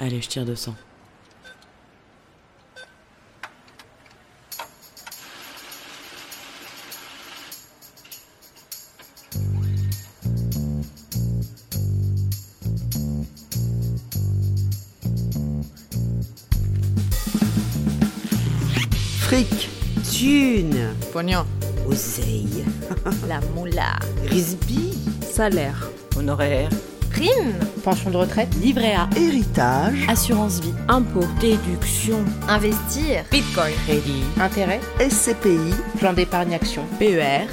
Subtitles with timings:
[0.00, 0.74] Allez, je tire 200.
[19.20, 19.68] Fric,
[20.10, 21.44] thune, Pognon.
[21.88, 22.64] oseille,
[23.28, 23.98] La moula.
[24.28, 25.88] risby, Salaire.
[26.16, 26.68] Honoraire.
[27.20, 27.52] Prime.
[27.84, 28.48] Pension de retraite.
[28.62, 29.06] Livret A.
[29.14, 30.72] héritage, Assurance vie.
[30.88, 31.26] Impôt.
[31.38, 32.24] Déduction.
[32.48, 33.24] Investir.
[33.30, 33.74] Bitcoin.
[33.86, 34.22] Crédit.
[34.40, 34.80] Intérêt.
[34.98, 36.82] SCPI, Plan d'épargne action.
[36.98, 37.46] PER.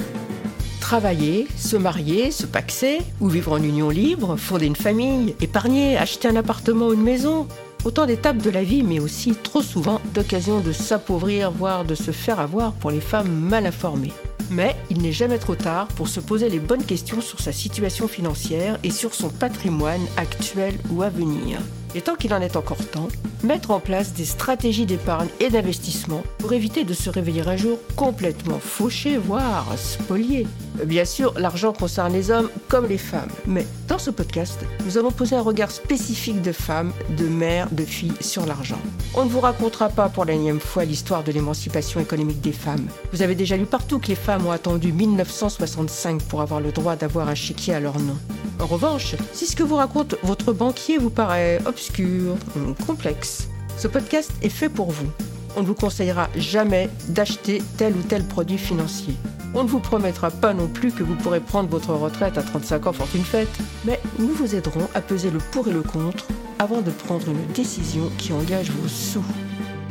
[0.80, 6.28] Travailler, se marier, se paxer, ou vivre en union libre, fonder une famille, épargner, acheter
[6.28, 7.46] un appartement ou une maison.
[7.84, 12.10] Autant d'étapes de la vie, mais aussi trop souvent d'occasions de s'appauvrir, voire de se
[12.10, 14.14] faire avoir pour les femmes mal informées.
[14.50, 18.08] Mais il n'est jamais trop tard pour se poser les bonnes questions sur sa situation
[18.08, 21.58] financière et sur son patrimoine actuel ou à venir.
[21.94, 23.08] Et tant qu'il en est encore temps,
[23.42, 27.78] mettre en place des stratégies d'épargne et d'investissement pour éviter de se réveiller un jour
[27.96, 30.46] complètement fauché, voire spolié.
[30.84, 35.10] Bien sûr, l'argent concerne les hommes comme les femmes, mais dans ce podcast, nous allons
[35.10, 38.78] poser un regard spécifique de femmes, de mères, de filles sur l'argent.
[39.14, 42.86] On ne vous racontera pas pour la énième fois l'histoire de l'émancipation économique des femmes.
[43.12, 46.96] Vous avez déjà lu partout que les femmes ont attendu 1965 pour avoir le droit
[46.96, 48.16] d'avoir un chéquier à leur nom.
[48.60, 53.86] En revanche, si ce que vous raconte votre banquier vous paraît obscur ou complexe, ce
[53.86, 55.08] podcast est fait pour vous.
[55.56, 59.14] On ne vous conseillera jamais d'acheter tel ou tel produit financier.
[59.54, 62.86] On ne vous promettra pas non plus que vous pourrez prendre votre retraite à 35
[62.88, 63.48] ans fortune faite,
[63.84, 66.26] mais nous vous aiderons à peser le pour et le contre
[66.58, 69.24] avant de prendre une décision qui engage vos sous.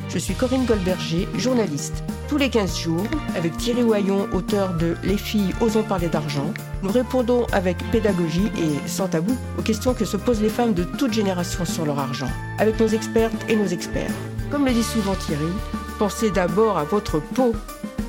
[0.09, 2.01] Je suis Corinne Goldberger, journaliste.
[2.29, 3.03] Tous les 15 jours,
[3.35, 8.87] avec Thierry Oyon, auteur de Les filles osons parler d'argent, nous répondons avec pédagogie et
[8.87, 12.29] sans tabou aux questions que se posent les femmes de toute génération sur leur argent,
[12.57, 14.11] avec nos expertes et nos experts.
[14.49, 15.51] Comme le dit souvent Thierry,
[15.99, 17.53] pensez d'abord à votre peau.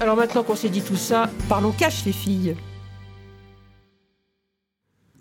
[0.00, 2.54] Alors maintenant qu'on s'est dit tout ça, parlons cash les filles.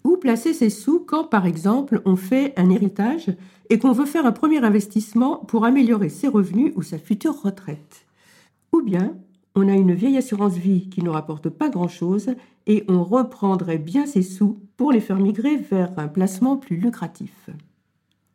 [0.03, 3.31] Où placer ses sous quand, par exemple, on fait un héritage
[3.69, 8.05] et qu'on veut faire un premier investissement pour améliorer ses revenus ou sa future retraite
[8.73, 9.15] Ou bien,
[9.55, 12.35] on a une vieille assurance vie qui ne rapporte pas grand-chose
[12.67, 17.49] et on reprendrait bien ses sous pour les faire migrer vers un placement plus lucratif.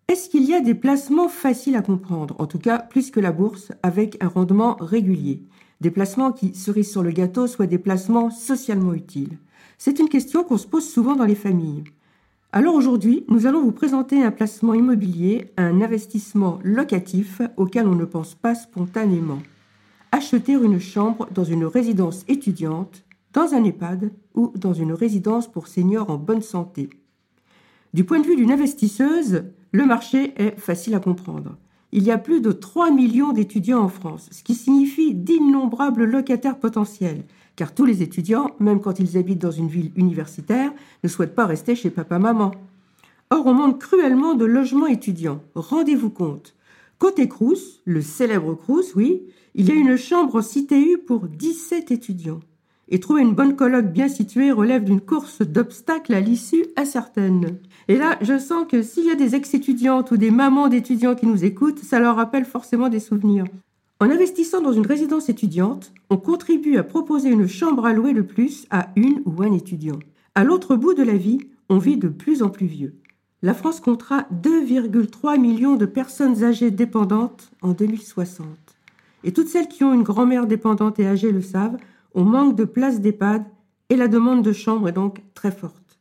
[0.09, 3.33] Est-ce qu'il y a des placements faciles à comprendre, en tout cas plus que la
[3.33, 5.43] bourse, avec un rendement régulier?
[5.81, 9.39] Des placements qui, cerise sur le gâteau, soient des placements socialement utiles?
[9.79, 11.85] C'est une question qu'on se pose souvent dans les familles.
[12.55, 18.05] Alors aujourd'hui, nous allons vous présenter un placement immobilier, un investissement locatif auquel on ne
[18.05, 19.39] pense pas spontanément.
[20.13, 25.67] Acheter une chambre dans une résidence étudiante, dans un EHPAD ou dans une résidence pour
[25.67, 26.91] seniors en bonne santé.
[27.95, 31.57] Du point de vue d'une investisseuse, le marché est facile à comprendre.
[31.91, 36.59] Il y a plus de 3 millions d'étudiants en France, ce qui signifie d'innombrables locataires
[36.59, 37.25] potentiels,
[37.57, 41.47] car tous les étudiants, même quand ils habitent dans une ville universitaire, ne souhaitent pas
[41.47, 42.53] rester chez papa-maman.
[43.31, 45.43] Or, on manque cruellement de logements étudiants.
[45.55, 46.55] Rendez-vous compte.
[46.99, 49.23] Côté Crous, le célèbre Crous, oui,
[49.55, 52.41] il y a une chambre en CTU pour 17 étudiants.
[52.89, 57.59] Et trouver une bonne colloque bien située relève d'une course d'obstacles à l'issue incertaine.
[57.89, 61.27] Et là, je sens que s'il y a des ex-étudiantes ou des mamans d'étudiants qui
[61.27, 63.47] nous écoutent, ça leur rappelle forcément des souvenirs.
[64.03, 68.21] En investissant dans une résidence étudiante, on contribue à proposer une chambre à louer de
[68.21, 70.01] plus à une ou un étudiant.
[70.35, 72.97] À l'autre bout de la vie, on vit de plus en plus vieux.
[73.43, 78.45] La France comptera 2,3 millions de personnes âgées dépendantes en 2060.
[79.23, 81.77] Et toutes celles qui ont une grand-mère dépendante et âgée le savent,
[82.13, 83.45] on manque de places d'EHPAD
[83.89, 86.01] et la demande de chambre est donc très forte.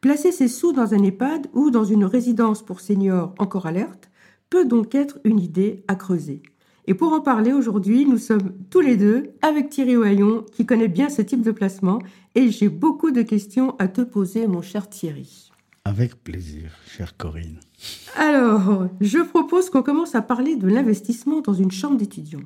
[0.00, 4.08] Placer ses sous dans un EHPAD ou dans une résidence pour seniors encore alerte
[4.48, 6.40] peut donc être une idée à creuser.
[6.86, 10.88] Et pour en parler aujourd'hui, nous sommes tous les deux avec Thierry Oyon qui connaît
[10.88, 12.00] bien ce type de placement
[12.34, 15.50] et j'ai beaucoup de questions à te poser mon cher Thierry.
[15.86, 17.58] Avec plaisir, chère Corinne.
[18.16, 22.42] Alors, je propose qu'on commence à parler de l'investissement dans une chambre d'étudiant.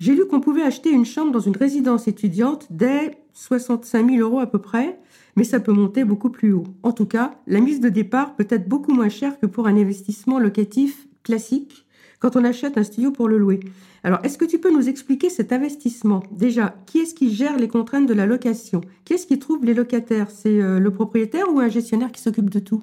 [0.00, 4.40] J'ai lu qu'on pouvait acheter une chambre dans une résidence étudiante dès 65 000 euros
[4.40, 4.98] à peu près,
[5.36, 6.66] mais ça peut monter beaucoup plus haut.
[6.82, 9.76] En tout cas, la mise de départ peut être beaucoup moins chère que pour un
[9.76, 11.86] investissement locatif classique
[12.20, 13.60] quand on achète un studio pour le louer.
[14.04, 16.22] Alors, est-ce que tu peux nous expliquer cet investissement?
[16.30, 18.82] Déjà, qui est-ce qui gère les contraintes de la location?
[19.04, 20.30] Qui est-ce qui trouve les locataires?
[20.30, 22.80] C'est euh, le propriétaire ou un gestionnaire qui s'occupe de tout?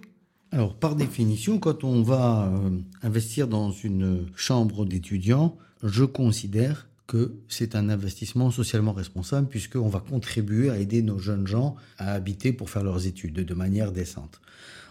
[0.51, 2.69] Alors, par définition, quand on va euh,
[3.04, 10.01] investir dans une chambre d'étudiant, je considère que c'est un investissement socialement responsable puisqu'on va
[10.01, 14.42] contribuer à aider nos jeunes gens à habiter pour faire leurs études de manière décente.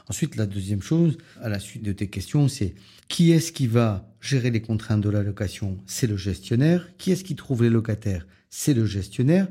[0.08, 2.74] Ensuite, la deuxième chose, à la suite de tes questions, c'est
[3.08, 6.88] qui est-ce qui va gérer les contraintes de la location C'est le gestionnaire.
[6.96, 8.26] Qui est-ce qui trouve les locataires?
[8.48, 9.48] C'est le gestionnaire.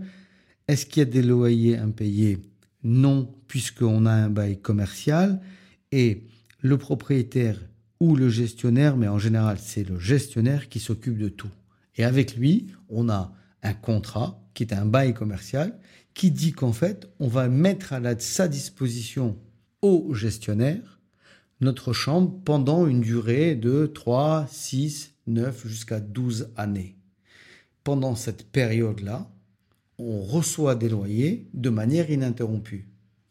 [0.68, 2.40] Est-ce qu'il y a des loyers impayés?
[2.84, 5.42] Non, puisqu'on a un bail commercial.
[5.92, 6.24] Et
[6.62, 7.60] le propriétaire
[8.00, 11.52] ou le gestionnaire, mais en général c'est le gestionnaire qui s'occupe de tout.
[11.96, 15.78] Et avec lui, on a un contrat qui est un bail commercial
[16.14, 19.38] qui dit qu'en fait, on va mettre à la, sa disposition
[19.82, 21.00] au gestionnaire
[21.62, 26.98] notre chambre pendant une durée de 3, 6, 9 jusqu'à 12 années.
[27.84, 29.30] Pendant cette période-là,
[29.98, 32.88] on reçoit des loyers de manière ininterrompue.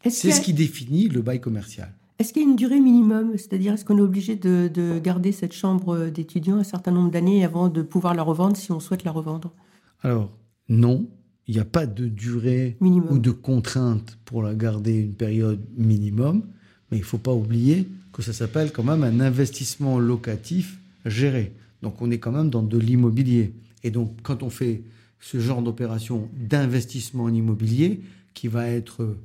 [0.09, 1.93] C'est a- ce qui définit le bail commercial.
[2.17, 3.33] Est-ce qu'il y a une durée minimum?
[3.37, 7.43] C'est-à-dire, est-ce qu'on est obligé de, de garder cette chambre d'étudiant un certain nombre d'années
[7.43, 9.53] avant de pouvoir la revendre si on souhaite la revendre?
[10.01, 10.31] Alors,
[10.69, 11.07] non,
[11.47, 13.11] il n'y a pas de durée Minimum.
[13.11, 16.43] ou de contrainte pour la garder une période minimum,
[16.89, 21.53] mais il ne faut pas oublier que ça s'appelle quand même un investissement locatif géré.
[21.81, 23.53] Donc on est quand même dans de l'immobilier.
[23.83, 24.81] Et donc quand on fait
[25.19, 28.01] ce genre d'opération d'investissement en immobilier,
[28.33, 29.15] qui va être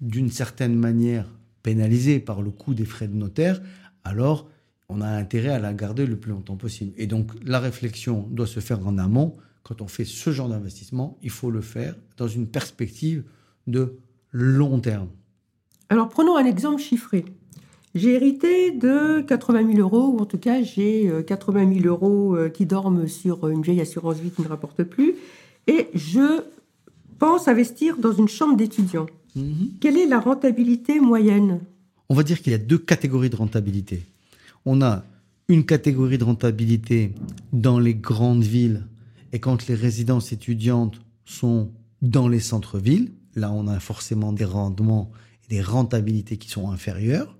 [0.00, 1.26] d'une certaine manière
[1.62, 3.60] pénalisé par le coût des frais de notaire,
[4.04, 4.48] alors
[4.88, 6.92] on a intérêt à la garder le plus longtemps possible.
[6.96, 9.36] Et donc la réflexion doit se faire en amont.
[9.68, 13.24] Quand on fait ce genre d'investissement, il faut le faire dans une perspective
[13.66, 13.98] de
[14.32, 15.08] long terme.
[15.90, 17.26] Alors, prenons un exemple chiffré.
[17.94, 22.34] J'ai hérité de 80 000 euros, ou en tout cas, j'ai euh, 80 000 euros
[22.34, 25.16] euh, qui dorment sur une vieille assurance vie qui ne rapporte plus,
[25.66, 26.40] et je
[27.18, 29.04] pense investir dans une chambre d'étudiant.
[29.80, 31.60] Quelle est la rentabilité moyenne?
[32.08, 34.00] On va dire qu'il y a deux catégories de rentabilité.
[34.64, 35.04] On a
[35.48, 37.12] une catégorie de rentabilité
[37.52, 38.84] dans les grandes villes
[39.32, 41.70] et quand les résidences étudiantes sont
[42.02, 45.10] dans les centres-villes, là on a forcément des rendements
[45.44, 47.34] et des rentabilités qui sont inférieures.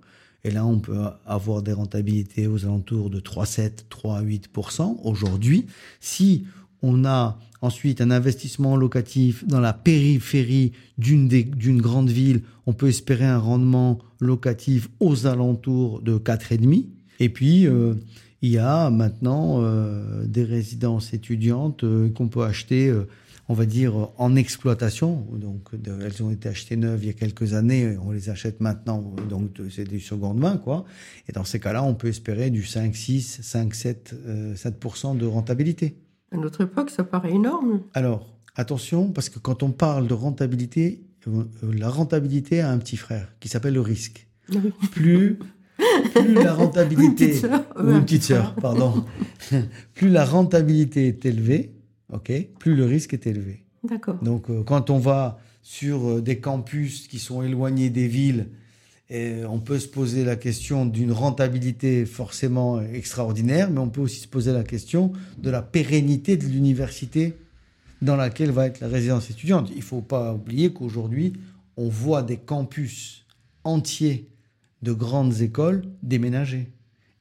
[0.45, 5.65] Et là, on peut avoir des rentabilités aux alentours de 3,7, 3,8% aujourd'hui.
[5.99, 6.45] Si
[6.81, 13.25] on a ensuite un investissement locatif dans la périphérie d'une grande ville, on peut espérer
[13.25, 16.85] un rendement locatif aux alentours de 4,5.
[17.19, 17.95] Et puis, euh,
[18.41, 23.07] il y a maintenant euh, des résidences étudiantes euh, qu'on peut acheter, euh,
[23.49, 25.25] on va dire, en exploitation.
[25.33, 28.61] Donc, de- elles ont été achetées neuves il y a quelques années, on les achète
[28.61, 30.85] maintenant, donc c'est du seconde main, quoi.
[31.27, 35.25] Et dans ces cas-là, on peut espérer du 5, 6, 5, 7, euh, 7% de
[35.25, 35.97] rentabilité.
[36.31, 37.81] À notre époque, ça paraît énorme.
[37.93, 41.01] Alors, attention, parce que quand on parle de rentabilité,
[41.63, 44.27] la rentabilité a un petit frère qui s'appelle le risque.
[44.91, 45.37] Plus,
[46.01, 47.27] plus la une rentabilité.
[47.27, 47.65] petite sœur.
[47.77, 49.05] ou une petite sœur, pardon.
[49.93, 51.71] plus la rentabilité est élevée,
[52.11, 53.65] ok, plus le risque est élevé.
[53.83, 54.15] D'accord.
[54.23, 58.47] Donc, euh, quand on va sur euh, des campus qui sont éloignés des villes,
[59.11, 64.19] et on peut se poser la question d'une rentabilité forcément extraordinaire, mais on peut aussi
[64.19, 67.33] se poser la question de la pérennité de l'université
[68.03, 69.69] dans laquelle va être la résidence étudiante.
[69.71, 71.33] Il ne faut pas oublier qu'aujourd'hui,
[71.75, 73.25] on voit des campus
[73.63, 74.29] entiers
[74.81, 76.71] de grandes écoles déménager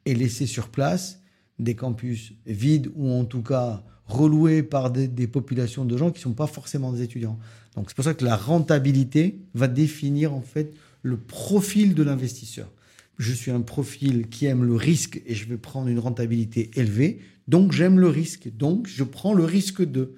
[0.07, 1.21] et laisser sur place
[1.59, 6.23] des campus vides ou en tout cas reloués par des, populations de gens qui ne
[6.23, 7.39] sont pas forcément des étudiants.
[7.77, 10.73] Donc c'est pour ça que la rentabilité va définir en fait
[11.03, 12.73] le profil de l'investisseur.
[13.19, 17.21] Je suis un profil qui aime le risque et je vais prendre une rentabilité élevée,
[17.49, 20.15] donc j'aime le risque, donc je prends le risque de.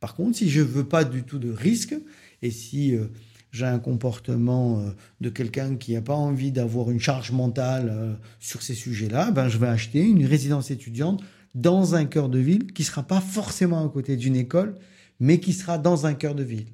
[0.00, 1.94] Par contre, si je veux pas du tout de risque
[2.42, 3.06] et si euh,
[3.52, 4.90] j'ai un comportement euh,
[5.20, 9.48] de quelqu'un qui n'a pas envie d'avoir une charge mentale euh, sur ces sujets-là, ben,
[9.48, 11.22] je vais acheter une résidence étudiante
[11.54, 14.74] dans un cœur de ville qui sera pas forcément à côté d'une école,
[15.20, 16.66] mais qui sera dans un cœur de ville.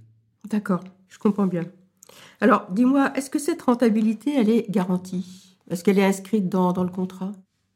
[0.48, 1.64] D'accord, je comprends bien.
[2.40, 5.56] Alors, dis-moi, est-ce que cette rentabilité, elle est garantie?
[5.68, 7.32] Est-ce qu'elle est inscrite dans, dans le contrat?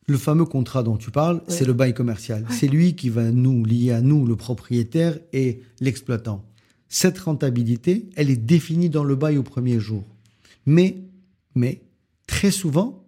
[0.06, 1.42] Le fameux contrat dont tu parles, Ouais.
[1.48, 2.44] c'est le bail commercial.
[2.50, 6.44] C'est lui qui va nous lier à nous, le propriétaire et l'exploitant.
[6.94, 10.04] Cette rentabilité, elle est définie dans le bail au premier jour.
[10.66, 10.98] Mais,
[11.54, 11.80] mais,
[12.26, 13.02] très souvent,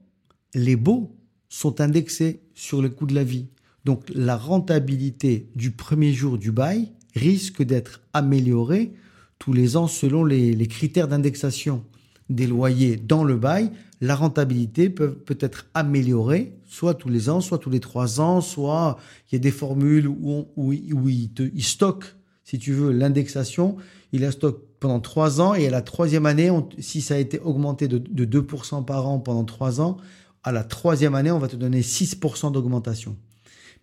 [0.55, 1.15] les baux
[1.51, 3.49] sont indexés sur le coût de la vie.
[3.85, 8.95] Donc, la rentabilité du premier jour du bail risque d'être améliorée
[9.39, 11.85] tous les ans selon les, critères d'indexation
[12.31, 13.71] des loyers dans le bail.
[14.01, 18.41] La rentabilité peut, peut être améliorée, soit tous les ans, soit tous les trois ans,
[18.41, 18.99] soit
[19.31, 22.07] il y a des formules où, on- où, il- où il, te, il stocke,
[22.45, 23.77] si tu veux, l'indexation.
[24.13, 27.19] Il la stocke pendant trois ans et à la troisième année, on- si ça a
[27.19, 29.97] été augmenté de, de 2% par an pendant trois ans,
[30.45, 33.17] à la troisième année, on va te donner 6% d'augmentation.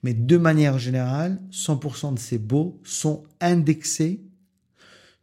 [0.03, 4.21] Mais de manière générale, 100% de ces baux sont indexés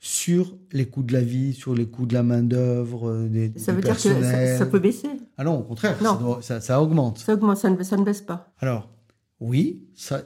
[0.00, 3.72] sur les coûts de la vie, sur les coûts de la main-d'œuvre, euh, des, Ça
[3.72, 3.98] veut dire que
[4.58, 6.12] ça, peut baisser Ah non, au contraire, Non.
[6.14, 7.18] Ça, doit- ça- ça augmente.
[7.18, 8.52] Ça augmente, ça ne, ne baisse pas.
[8.58, 8.88] Alors,
[9.40, 9.82] oui,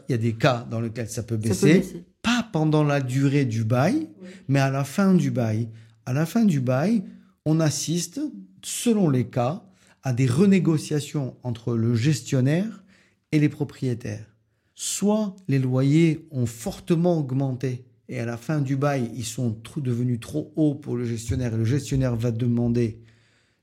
[0.08, 2.04] il y a des cas dans lesquels ça peut Ça peut baisser.
[2.52, 4.08] Pendant la durée du bail,
[4.48, 5.68] mais à la fin du bail.
[6.06, 7.04] À la fin du bail,
[7.44, 8.20] on assiste,
[8.62, 9.64] selon les cas,
[10.02, 12.84] à des renégociations entre le gestionnaire
[13.30, 14.26] et les propriétaires.
[14.74, 20.20] Soit les loyers ont fortement augmenté et à la fin du bail, ils sont devenus
[20.20, 23.00] trop hauts pour le gestionnaire et le gestionnaire va demander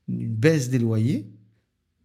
[0.08, 1.30] une baisse des loyers.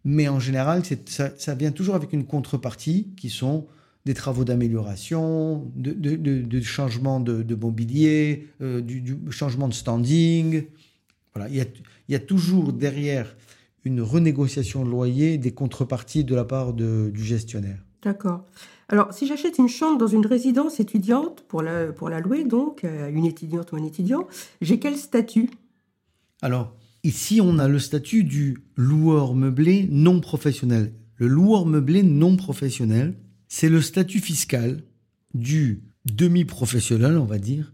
[0.04, 3.66] Mais en général, ça vient toujours avec une contrepartie qui sont
[4.06, 9.74] des travaux d'amélioration, de, de, de- de changement de, mobilier, euh, du, du changement de
[9.74, 10.62] standing.
[11.34, 11.64] Voilà, il y a,
[12.08, 13.36] il y a toujours derrière
[13.84, 17.80] une renégociation de loyer des contreparties de la part de- du gestionnaire.
[18.02, 18.44] D'accord.
[18.88, 22.84] Alors, si j'achète une chambre dans une résidence étudiante, pour la, pour la louer donc,
[22.84, 24.28] à une étudiante ou un étudiant,
[24.60, 25.50] j'ai quel statut?
[26.42, 30.92] Alors, ici, on a le statut du loueur meublé non professionnel.
[31.16, 33.14] Le loueur meublé non professionnel,
[33.48, 34.82] c'est le statut fiscal
[35.34, 37.72] du demi-professionnel, on va dire,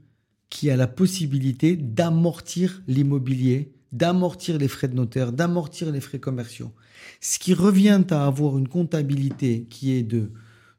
[0.50, 6.72] qui a la possibilité d'amortir l'immobilier, d'amortir les frais de notaire, d'amortir les frais commerciaux.
[7.20, 10.30] Ce qui revient à avoir une comptabilité qui est de,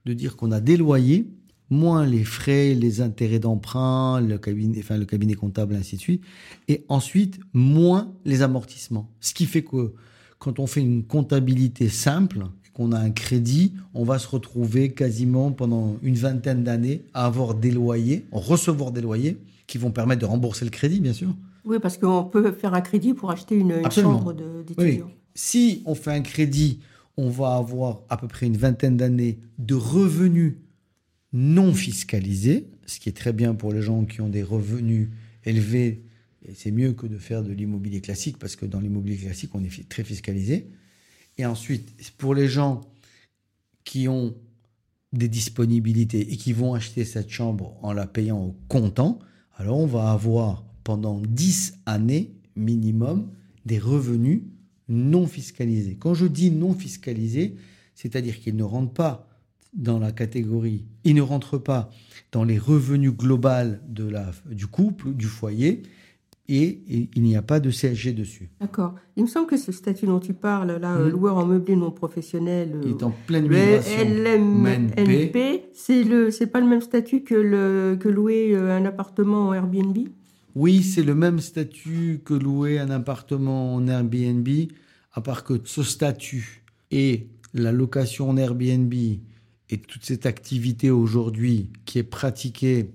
[0.05, 1.27] de dire qu'on a des loyers,
[1.69, 6.23] moins les frais, les intérêts d'emprunt, le cabinet, enfin, le cabinet comptable, ainsi de suite,
[6.67, 9.11] et ensuite moins les amortissements.
[9.19, 9.93] Ce qui fait que
[10.39, 15.51] quand on fait une comptabilité simple, qu'on a un crédit, on va se retrouver quasiment
[15.51, 19.37] pendant une vingtaine d'années à avoir des loyers, recevoir des loyers
[19.67, 21.29] qui vont permettre de rembourser le crédit, bien sûr.
[21.65, 24.63] Oui, parce qu'on peut faire un crédit pour acheter une, chambre Oui.
[24.65, 25.11] d'étudiant.
[25.35, 26.79] Si on fait un crédit,
[27.15, 30.55] on va avoir à peu près une vingtaine d'années de revenus
[31.31, 35.09] non fiscalisés, ce qui est très bien pour les gens qui ont des revenus
[35.45, 36.03] élevés.
[36.45, 39.63] Et c'est mieux que de faire de l'immobilier classique parce que dans l'immobilier classique, on
[39.63, 40.67] est très fiscalisé.
[41.37, 42.81] Et ensuite, pour les gens
[43.83, 44.35] qui ont
[45.11, 49.19] des disponibilités et qui vont acheter cette chambre en la payant au comptant,
[49.55, 53.29] alors on va avoir pendant 10 années minimum
[53.65, 54.41] des revenus
[54.89, 55.95] non fiscalisés.
[55.99, 57.55] Quand je dis non fiscalisés,
[57.95, 59.29] c'est-à-dire qu'ils ne rentrent pas
[59.73, 61.89] dans la catégorie, ils ne rentrent pas
[62.31, 63.77] dans les revenus globaux
[64.45, 65.83] du couple, du foyer,
[66.49, 68.49] et, et il n'y a pas de CSG dessus.
[68.59, 68.95] D'accord.
[69.15, 71.11] Il me semble que ce statut dont tu parles, là, euh, Mhm.
[71.11, 74.03] loueur en meublé non professionnel, Il euh, est en pleine le migration.
[74.05, 75.63] LMNP, MNP.
[75.73, 79.53] c'est le, c'est pas le même statut que le que louer euh, un appartement en
[79.53, 79.97] Airbnb?
[80.55, 84.47] Oui, c'est le même statut que louer un appartement en Airbnb,
[85.13, 91.69] à part que ce statut et la location en Airbnb et toute cette activité aujourd'hui
[91.85, 92.91] qui est pratiquée,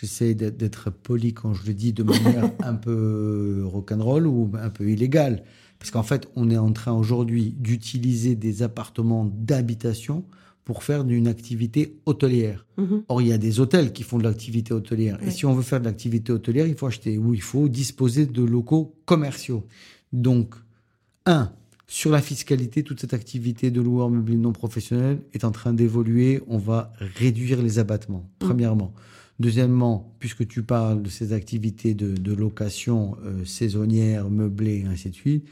[0.00, 4.88] j'essaie d'être- poli quand je le dis de manière un peu rock'n'roll ou un peu
[4.90, 5.42] illégale,
[5.78, 10.24] parce qu'en fait, on est en train aujourd'hui d'utiliser des appartements d'habitation
[10.64, 12.64] pour faire d'une activité hôtelière.
[12.78, 13.02] Mhm.
[13.08, 15.18] Or, il y a des hôtels qui font de l'activité hôtelière.
[15.22, 18.24] Et si on veut faire de l'activité hôtelière, il faut acheter ou il faut disposer
[18.24, 19.66] de locaux commerciaux.
[20.14, 20.54] Donc,
[21.26, 21.52] un,
[21.86, 26.42] sur la fiscalité, toute cette activité de loueur meublé non professionnel est en train d'évoluer.
[26.46, 28.94] On va réduire les abattements, premièrement.
[29.40, 35.46] Deuxièmement, puisque tu parles de ces activités de, location euh, saisonnière, meublée, ainsi de suite,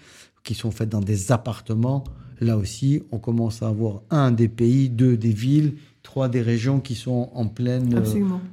[0.44, 2.04] qui sont faites dans des appartements,
[2.40, 6.80] là aussi, on commence à avoir un des pays, deux des villes, trois des régions
[6.80, 8.00] qui sont en plein euh,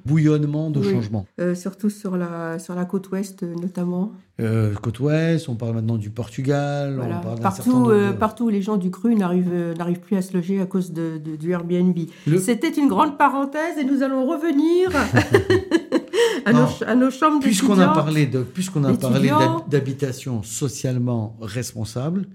[0.06, 0.91] bouillonnement de Oui.
[0.91, 1.25] changement.
[1.41, 4.12] Euh, surtout sur la sur la côte ouest euh, notamment.
[4.39, 7.20] Euh, côte ouest, on parle maintenant du Portugal, Voilà.
[7.20, 10.22] on parle Partout, euh, de- partout où les gens du cru n'arrivent n'arrivent plus à
[10.22, 11.98] se loger à cause de, de- du Airbnb.
[12.27, 14.91] Le- C'était une grande parenthèse et nous allons revenir
[16.46, 19.29] à, nos, à nos chambres Puisqu'on a parlé de, puisqu'on a parlé
[19.68, 22.27] d'habitation socialement responsable,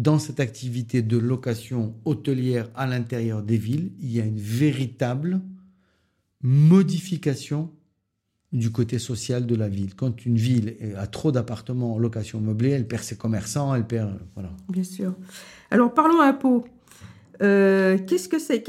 [0.00, 5.40] dans cette activité de location hôtelière à l'intérieur des villes, il y a une véritable
[6.42, 7.70] modification
[8.52, 9.94] du côté social de la ville.
[9.94, 14.18] Quand une ville a trop d'appartements en location meublée, elle perd ses commerçants, elle perd,
[14.34, 14.50] voilà.
[14.68, 15.14] Bien sûr.
[15.70, 16.64] Alors parlons impôts.
[17.42, 18.64] Euh, Qu'est-ce que c'est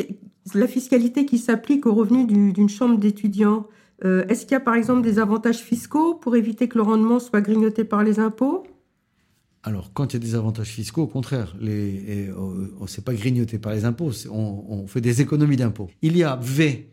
[0.54, 3.68] la fiscalité qui s'applique aux revenus du- d'une chambre d'étudiant?
[4.04, 7.20] Euh, Est-ce qu'il y a par exemple des avantages fiscaux pour éviter que le rendement
[7.20, 8.64] soit grignoté par les impôts?
[9.64, 12.88] Alors, quand il y a des avantages fiscaux, au contraire, les, et, euh, on ne
[12.88, 15.90] s'est pas grignoté par les impôts, on, on fait des économies d'impôts.
[16.02, 16.90] Il y avait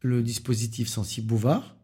[0.00, 1.76] le dispositif sensible Bouvard.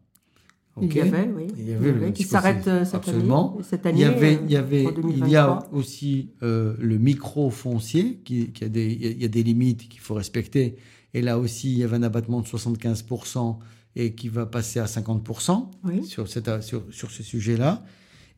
[0.83, 1.47] Il y avait, oui.
[1.59, 3.55] Il y avait le qui dispositif- s'arrête euh, cette absolument.
[3.55, 3.65] année.
[3.69, 5.69] Cette Il année y avait, euh, il y avait, en il y a 2023.
[5.73, 9.43] aussi euh, le micro-foncier, qui, qui a des, il y a- il y a des
[9.43, 10.77] limites qu'il faut respecter.
[11.15, 13.59] Et là aussi, il y avait un abattement de 75%
[13.97, 16.05] et qui va passer à 50% Oui.
[16.05, 17.85] sur, cette, sur, sur ce sujet-là.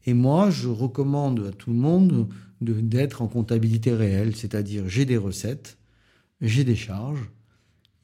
[0.07, 2.29] Et moi, je recommande à tout le monde
[2.61, 5.79] de- d'être en comptabilité réelle, c'est-à-dire j'ai des recettes,
[6.41, 7.31] j'ai des charges,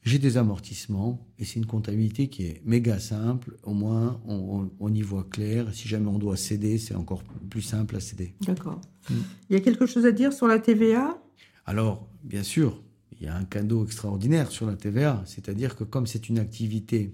[0.03, 3.57] j'ai des amortissements, et c'est une comptabilité qui est méga simple.
[3.63, 5.67] Au moins, on, on- on y voit clair.
[5.73, 8.33] Si jamais on doit céder, c'est encore plus simple à céder.
[8.45, 8.79] D'accord.
[9.09, 9.13] Mm.
[9.49, 11.21] Il y a quelque chose à dire sur la TVA
[11.65, 12.81] Alors, bien sûr,
[13.19, 17.13] il y a un cadeau extraordinaire sur la TVA, c'est-à-dire que comme c'est une activité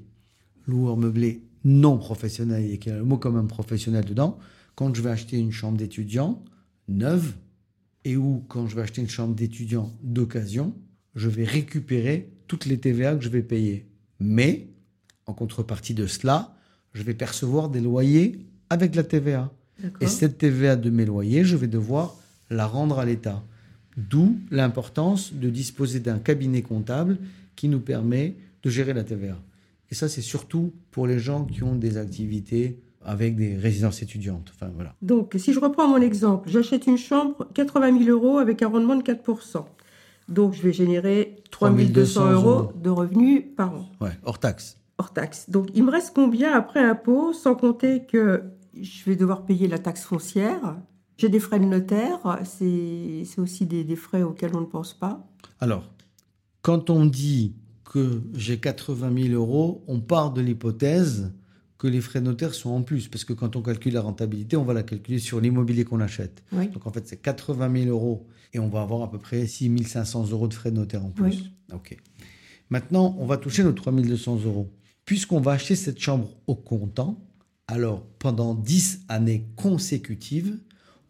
[0.68, 4.38] loueur meublé non professionnelle et qu'il y a le mot comme un professionnel dedans,
[4.76, 6.44] quand je vais acheter une chambre d'étudiant
[6.88, 7.34] neuve
[8.04, 10.76] et ou quand je vais acheter une chambre d'étudiant d'occasion,
[11.16, 13.88] je vais récupérer toutes les TVA que je vais payer.
[14.20, 14.68] Mais,
[15.26, 16.56] en contrepartie de cela,
[16.94, 18.40] je vais percevoir des loyers
[18.70, 19.52] avec la TVA.
[20.00, 22.16] Et cette TVA de mes loyers, je vais devoir
[22.50, 23.44] la rendre à l'État.
[23.98, 27.18] D'où l'importance de disposer d'un cabinet comptable
[27.56, 29.42] qui nous permet de gérer la TVA.
[29.90, 34.52] Et ça, c'est surtout pour les gens qui ont des activités avec des résidences étudiantes.
[34.56, 34.94] Enfin, voilà.
[35.02, 38.96] Donc, si je reprends mon exemple, j'achète une chambre 80 000 euros avec un rendement
[38.96, 39.64] de 4%
[40.30, 44.78] Donc, je vais générer 3 200 euros de revenus par an, Ouais, hors taxe.
[44.98, 45.50] hors taxe.
[45.50, 48.44] Donc, il me reste combien après impôt, sans compter que
[48.80, 50.76] je vais devoir payer la taxe foncière?
[51.18, 54.94] J'ai des frais de notaire, c'est c'est aussi des, des frais auxquels on ne pense
[54.94, 55.26] pas.
[55.62, 55.84] Alors,
[56.62, 57.54] quand on dit
[57.86, 61.32] que j'ai 80 000 euros, on part de l'hypothèse
[61.78, 63.08] que les frais notaires sont en plus.
[63.08, 66.44] Parce que quand on calcule la rentabilité, on va la calculer sur l'immobilier qu'on achète.
[66.52, 66.70] Oui.
[66.70, 69.84] Donc en fait, c'est 80 000 euros et on va avoir à peu près 6
[69.84, 71.26] 500 euros de frais de notaire en plus.
[71.26, 71.52] Oui.
[71.74, 71.98] Ok.
[72.70, 74.72] Maintenant, on va toucher nos 3 200 euros.
[75.06, 77.24] Puisqu'on va acheter cette chambre au comptant,
[77.68, 80.58] alors pendant 10 années consécutives,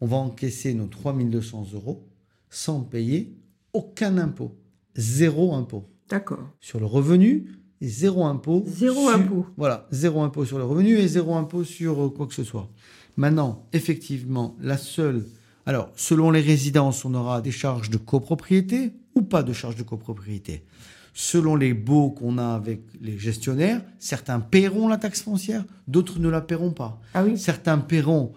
[0.00, 2.06] on va encaisser nos 3 200 euros
[2.50, 3.36] sans payer
[3.72, 4.56] aucun impôt.
[4.96, 6.50] Zéro impôt D'accord.
[6.60, 7.48] sur le revenu
[7.80, 8.64] et zéro impôt.
[8.66, 9.46] Zéro sur- impôt.
[9.56, 12.68] Voilà, zéro impôt sur le revenu et zéro impôt sur euh, quoi que ce soit.
[13.16, 15.24] Maintenant, effectivement, la seule.
[15.66, 19.82] Alors, selon les résidences, on aura des charges de copropriété ou pas de charges de
[19.82, 20.64] copropriété.
[21.14, 26.28] Selon les baux qu'on a avec les gestionnaires, certains paieront la taxe foncière, d'autres ne
[26.28, 27.00] la paieront pas.
[27.14, 28.32] Ah oui Certains paieront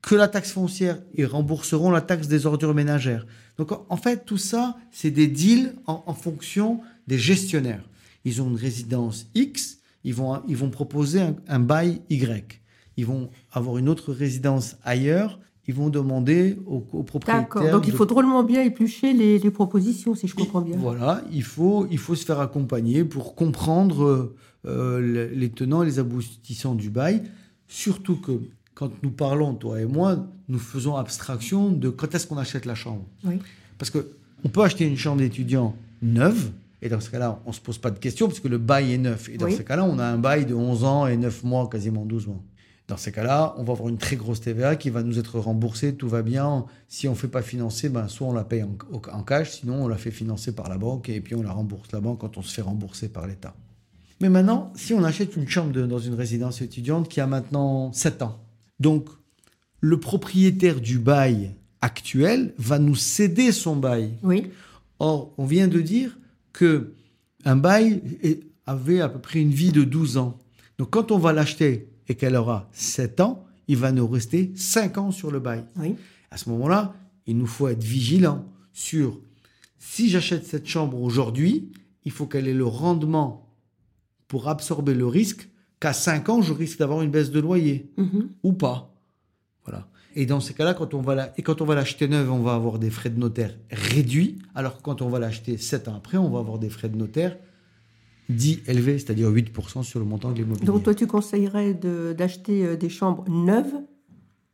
[0.00, 3.26] que la taxe foncière et rembourseront la taxe des ordures ménagères.
[3.58, 7.82] Donc en- en fait, tout ça, c'est des deals en, en fonction des gestionnaires.
[8.24, 12.60] Ils ont une résidence X, ils vont, ils vont proposer un, un bail Y.
[12.96, 17.42] Ils vont avoir une autre résidence ailleurs, ils vont demander aux, aux propriétaires.
[17.42, 17.70] D'accord.
[17.70, 20.76] Donc, il de- faut drôlement bien éplucher les, les propositions, si je comprends bien.
[20.76, 24.34] voilà, il faut, il faut se faire accompagner pour comprendre
[24.66, 27.22] euh, le- les tenants et les aboutissants du bail.
[27.66, 28.40] Surtout que
[28.74, 32.74] quand nous parlons, toi et moi, nous faisons abstraction de quand est-ce qu'on achète la
[32.74, 33.04] chambre.
[33.24, 33.36] Oui.
[33.78, 34.06] Parce que
[34.44, 36.50] on peut acheter une chambre d'étudiant neuve,
[36.84, 38.92] et dans ce cas-là, on ne se pose pas de questions, parce que le bail
[38.92, 39.28] est neuf.
[39.30, 39.56] Et dans Oui.
[39.56, 42.42] ce cas-là, on a un bail de 11 ans et 9 mois, quasiment 12 mois.
[42.86, 45.94] Dans ces cas-là, on va avoir une très grosse TVA qui va nous être remboursée,
[45.94, 46.66] tout va bien.
[46.86, 49.88] Si on ne fait pas financer, ben, soit on la paye en, cash, sinon on
[49.88, 52.42] la fait financer par la banque et puis on la rembourse la banque quand on
[52.42, 53.54] se fait rembourser par l'État.
[54.20, 57.90] Mais maintenant, si on achète une chambre de- dans une résidence étudiante qui a maintenant
[57.94, 58.36] 7 ans,
[58.78, 59.08] donc
[59.80, 64.10] le propriétaire du bail actuel va nous céder son bail.
[64.22, 64.50] Oui.
[64.98, 66.16] Or, on vient de dire
[66.54, 66.94] que
[67.44, 68.00] un bail
[68.64, 70.38] avait à peu près une vie de 12 ans.
[70.78, 74.96] Donc, quand on va l'acheter et qu'elle aura 7 ans, il va nous rester 5
[74.96, 75.64] ans sur le bail.
[75.76, 75.96] Oui.
[76.30, 76.94] À ce moment-là,
[77.26, 79.20] il nous faut être vigilant sur
[79.78, 81.70] si j'achète cette chambre aujourd'hui,
[82.04, 83.50] il faut qu'elle ait le rendement
[84.28, 85.48] pour absorber le risque
[85.80, 88.28] qu'à 5 ans, je risque d'avoir une baisse de loyer Mhm.
[88.42, 88.93] ou pas.
[90.16, 92.38] Et dans ces cas-là, quand on va la- et quand on va l'acheter neuve, on
[92.40, 95.94] va avoir des frais de notaire réduits, alors que quand on va l'acheter 7 ans
[95.96, 97.36] après, on va avoir des frais de notaire
[98.28, 100.66] dits élevés, c'est-à-dire 8% sur le montant de l'immobilier.
[100.66, 103.74] Donc, toi, tu conseillerais d'acheter euh, des chambres neuves?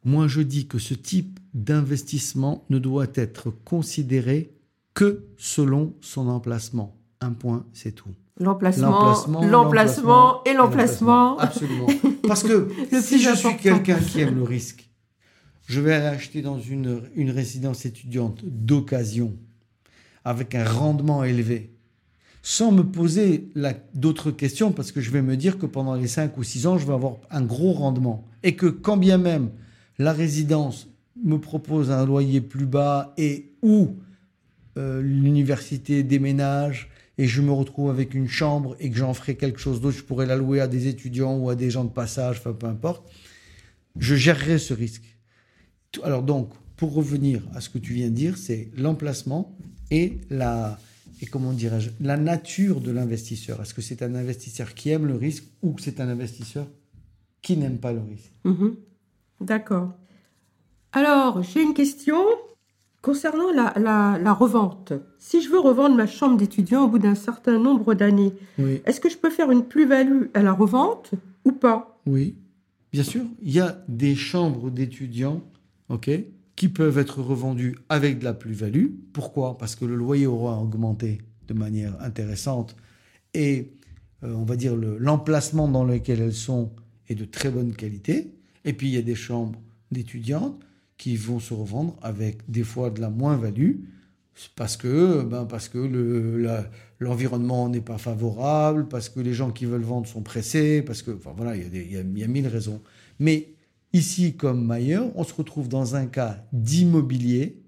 [0.05, 4.53] Moi, je dis que ce type d'investissement ne doit être considéré
[4.95, 6.97] que selon son emplacement.
[7.21, 8.09] Un point, c'est tout.
[8.39, 11.37] L'emplacement, l'emplacement et l'emplacement.
[11.39, 11.87] Absolument.
[12.27, 14.90] Parce que Le si je suis quelqu'un qui aime le risque,
[15.67, 19.37] je vais acheter dans une, une résidence étudiante d'occasion
[20.25, 21.71] avec un rendement élevé,
[22.43, 23.49] sans me poser
[23.95, 26.79] d'autres questions, parce que je vais me dire que pendant les 5 ou 6 ans,
[26.79, 28.27] je vais avoir un gros rendement.
[28.43, 29.51] Et que quand bien même
[29.99, 30.89] la résidence
[31.23, 33.97] me propose un loyer plus bas et ou
[34.79, 39.59] euh, l'université déménage et je me retrouve avec une chambre et que j'en ferai quelque
[39.59, 42.39] chose d'autre, je pourrais la louer à des étudiants ou à des gens de passage,
[42.39, 43.07] enfin peu importe,
[43.99, 45.10] je gérerai ce risque.
[46.03, 49.57] Alors donc, pour revenir à ce que tu viens de dire, c'est l'emplacement
[49.91, 50.79] et la
[51.23, 53.61] et comment dirais-je la nature de l'investisseur.
[53.61, 56.67] Est-ce que c'est un investisseur qui aime le risque ou que c'est un investisseur
[57.43, 58.33] qui n'aime pas le risque?
[58.45, 58.77] Mhm.
[59.43, 59.93] D'accord.
[60.93, 62.17] Alors, j'ai une question
[63.03, 64.95] concernant la, la- la revente.
[65.19, 68.81] Si je veux revendre ma chambre d'étudiant au bout d'un certain nombre d'années, Oui.
[68.87, 71.11] est-ce que je peux faire une plus-value à la revente
[71.45, 72.01] ou pas?
[72.07, 72.37] Oui,
[72.93, 73.25] bien sûr.
[73.43, 75.43] Il y a des chambres d'étudiants,
[75.91, 76.11] ok,
[76.57, 78.87] qui peuvent être revendues avec de la plus-value.
[79.13, 79.59] Pourquoi?
[79.59, 82.77] Parce que le loyer aura augmenté de manière intéressante
[83.35, 83.73] et
[84.25, 86.73] euh, on va dire le- l'emplacement dans lequel elles sont
[87.09, 88.33] est de très bonne qualité.
[88.65, 90.61] Et puis il y a des chambres d'étudiantes
[90.97, 93.77] qui vont se revendre avec des fois de la moins-value
[94.57, 95.79] parce que, ben parce que
[97.01, 101.11] l'environnement n'est pas favorable, parce que les gens qui veulent vendre sont pressés, parce que,
[101.11, 102.81] enfin voilà, il y, il y a mille raisons.
[103.19, 103.55] Mais
[103.93, 107.61] ici, comme ailleurs, on se retrouve dans un cas d'immobilier,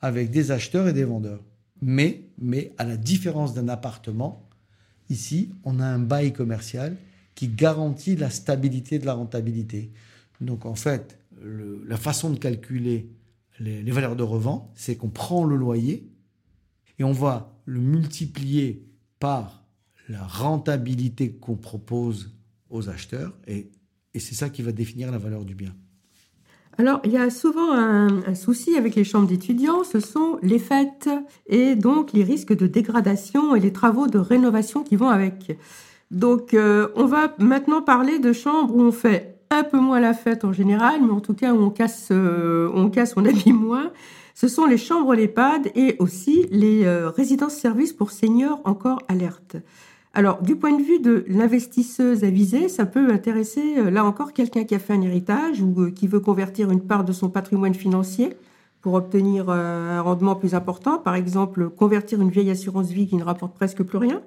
[0.00, 1.42] avec des acheteurs et des vendeurs.
[1.80, 4.48] Mais, mais à la différence d'un appartement,
[5.10, 6.96] ici, on a un bail commercial
[7.34, 9.90] qui garantit la stabilité de la rentabilité.
[10.40, 13.10] Donc en fait, la façon de calculer
[13.58, 16.08] les, les valeurs de revente, c'est qu'on prend le loyer
[16.98, 18.86] et on va le multiplier
[19.18, 19.64] par
[20.08, 22.34] la rentabilité qu'on propose
[22.70, 23.70] aux acheteurs et,
[24.14, 25.72] et c'est ça qui va définir la valeur du bien.
[26.78, 31.10] Alors, il y a souvent un, souci avec les chambres d'étudiants, ce sont les fêtes
[31.46, 35.58] et donc les risques de dégradation et les travaux de rénovation qui vont avec.
[36.10, 40.14] Donc, euh, on va maintenant parler de chambres où on fait un peu moins la
[40.14, 43.52] fête en général, mais en tout cas où on casse, euh, on casse, on habille
[43.52, 43.92] moins.
[44.34, 49.56] Ce sont les chambres l'EHPAD et aussi les euh, résidences-services pour seniors encore alertes.
[50.14, 54.64] Alors, du point de vue de l'investisseuse avisée, ça peut intéresser, euh, là encore, quelqu'un
[54.64, 57.72] qui a fait un héritage ou euh, qui veut convertir une part de son patrimoine
[57.72, 58.36] financier
[58.82, 60.98] pour obtenir euh, un rendement plus important.
[60.98, 64.20] Par exemple, convertir une vieille assurance vie qui ne rapporte presque plus rien.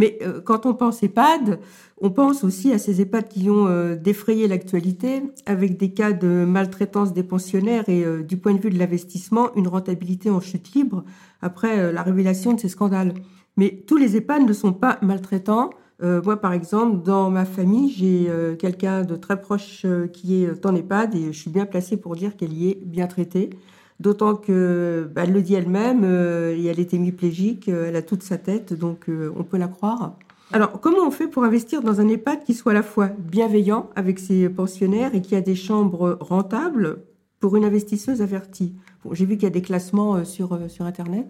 [0.00, 1.58] Mais quand on pense EHPAD,
[2.00, 7.12] on pense aussi à ces EHPAD qui ont défrayé l'actualité avec des cas de maltraitance
[7.12, 11.02] des pensionnaires et du point de vue de l'investissement, une rentabilité en chute libre
[11.42, 13.12] après la révélation de ces scandales.
[13.58, 15.70] Mais tous les EHPAD ne sont pas maltraitants.
[16.00, 20.44] Euh, moi, par exemple, dans ma famille, j'ai euh, quelqu'un de très proche euh, qui
[20.44, 23.50] est en EHPAD et je suis bien placée pour dire qu'elle y est bien traitée.
[23.98, 28.72] D'autant que, bah, le dit elle-même, et elle est hémiplégique, elle a toute sa tête,
[28.72, 30.14] donc on peut la croire.
[30.52, 33.90] Alors, comment on fait pour investir dans un EHPAD qui soit à la fois bienveillant
[33.96, 37.02] avec ses pensionnaires et qui a des chambres rentables
[37.40, 38.76] pour une investisseuse avertie?
[39.10, 41.26] J'ai vu qu'il y a des classements sur, sur Internet.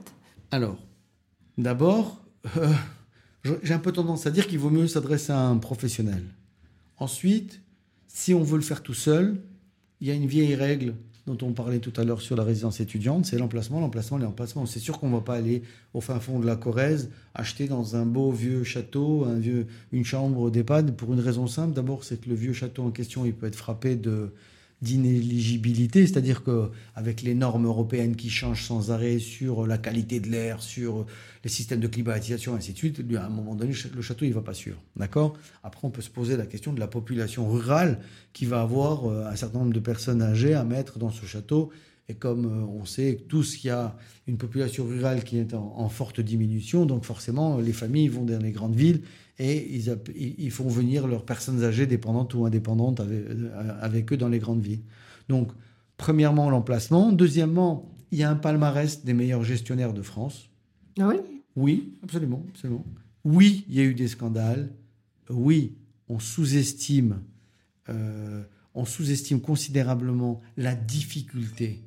[0.51, 0.77] Alors,
[1.59, 2.25] d'abord,
[2.57, 2.73] euh,
[3.62, 6.23] j'ai un peu tendance à dire qu'il vaut mieux s'adresser à un professionnel.
[6.97, 7.61] Ensuite,
[8.07, 9.40] si on veut le faire tout seul,
[10.01, 10.94] il y a une vieille règle
[11.27, 14.64] dont on parlait tout à l'heure sur la résidence étudiante, c'est l'emplacement, l'emplacement, l'emplacement.
[14.64, 17.97] C'est sûr qu'on ne va pas aller au fin fond de la Corrèze acheter dans
[17.97, 19.27] un beau vieux château
[19.92, 21.75] une chambre d'EHPAD pour une raison simple.
[21.75, 24.33] D'abord, c'est que le vieux château en question, il peut être frappé de
[24.81, 30.29] d'inéligibilité, c'est-à-dire que avec les normes européennes qui changent sans arrêt sur la qualité de
[30.29, 31.05] l'air, sur
[31.43, 34.43] les systèmes de climatisation, ainsi de suite, à un moment donné, le château, il va
[34.43, 34.77] pas sûr.
[34.97, 35.37] D'accord?
[35.64, 37.99] Après, on peut se poser la question de la population rurale
[38.33, 41.71] qui va avoir euh, un certain nombre de personnes âgées à mettre dans ce château.
[42.09, 43.97] Et comme euh, on sait tous qu'il y a
[44.29, 48.53] une population rurale qui est en forte diminution, donc forcément, les familles vont dans les
[48.53, 49.03] grandes villes
[49.38, 49.77] et
[50.38, 54.40] ils, font venir leurs personnes âgées dépendantes ou indépendantes avec, euh, avec eux dans les
[54.40, 54.83] grandes villes.
[55.29, 55.53] Donc,
[55.96, 57.12] premièrement, l'emplacement.
[57.12, 60.48] Deuxièmement, il y a un palmarès des meilleurs gestionnaires de France.
[60.98, 61.16] Ah oui
[61.55, 62.85] Oui, absolument, absolument.
[63.24, 64.70] Oui, il y a eu des scandales.
[65.31, 65.77] Oui,
[66.09, 67.20] on sous-estime,
[67.88, 68.42] euh,
[68.74, 71.83] on sous-estime considérablement la difficulté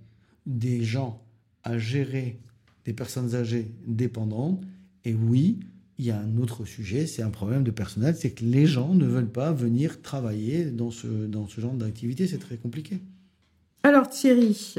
[0.46, 1.22] des gens
[1.64, 2.40] à gérer
[2.86, 4.62] des personnes âgées dépendantes.
[5.04, 5.60] Et oui,
[6.02, 8.96] il y a un autre sujet, c'est un problème de personnel, c'est que les gens
[8.96, 13.00] ne veulent pas venir travailler dans ce, dans ce genre d'activité, c'est très compliqué.
[13.84, 14.74] Alors Thierry,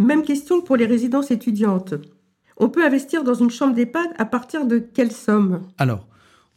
[0.00, 1.94] même question que pour les résidences étudiantes.
[2.56, 5.62] On peut investir dans une chambre d'EHPAD à partir de quelle somme?
[5.78, 6.08] Alors,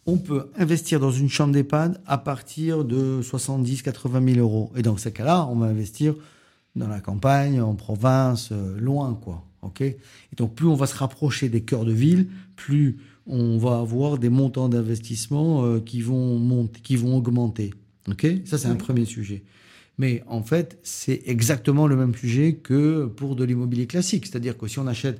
[0.07, 4.71] on peut investir dans une chambre d'EHPAD à partir de 70 80 000 euros.
[4.75, 6.15] Et dans ces cas-là, on va investir
[6.75, 9.43] dans la campagne, en province, euh, loin, quoi.
[9.61, 9.81] Ok?
[9.81, 9.97] Et
[10.37, 12.97] donc, plus on va se rapprocher des cœurs de ville, plus
[13.27, 17.73] on va avoir des montants d'investissement euh, qui vont monter, qui vont augmenter.
[18.09, 18.25] Ok?
[18.45, 19.43] Ça, c'est un premier sujet.
[19.97, 24.27] Mais en fait, c'est exactement le même sujet que pour de l'immobilier classique.
[24.27, 25.19] C'est-à-dire que si on achète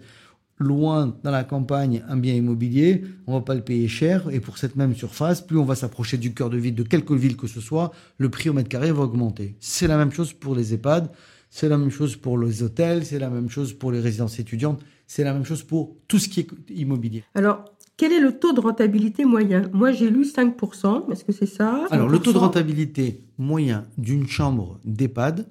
[0.60, 4.58] loin dans la campagne un bien immobilier, on va pas le payer cher et pour
[4.58, 7.48] cette même surface, plus on va s'approcher du cœur de ville de quelque ville que
[7.48, 9.56] ce soit, le prix au mètre carré va augmenter.
[9.60, 11.12] C'est la même chose pour les EHPAD,
[11.50, 14.82] c'est la même chose pour les hôtels, c'est la même chose pour les résidences étudiantes,
[15.06, 17.24] c'est la même chose pour tout ce qui est immobilier.
[17.36, 17.66] Alors,
[17.98, 19.70] quel est le taux de rentabilité moyen?
[19.74, 21.12] Moi, j'ai lu 5%.
[21.12, 21.86] Est-ce que c'est ça?
[21.90, 22.42] Alors, le taux de 5%?
[22.42, 25.48] rentabilité moyen d'une chambre d'EHPAD,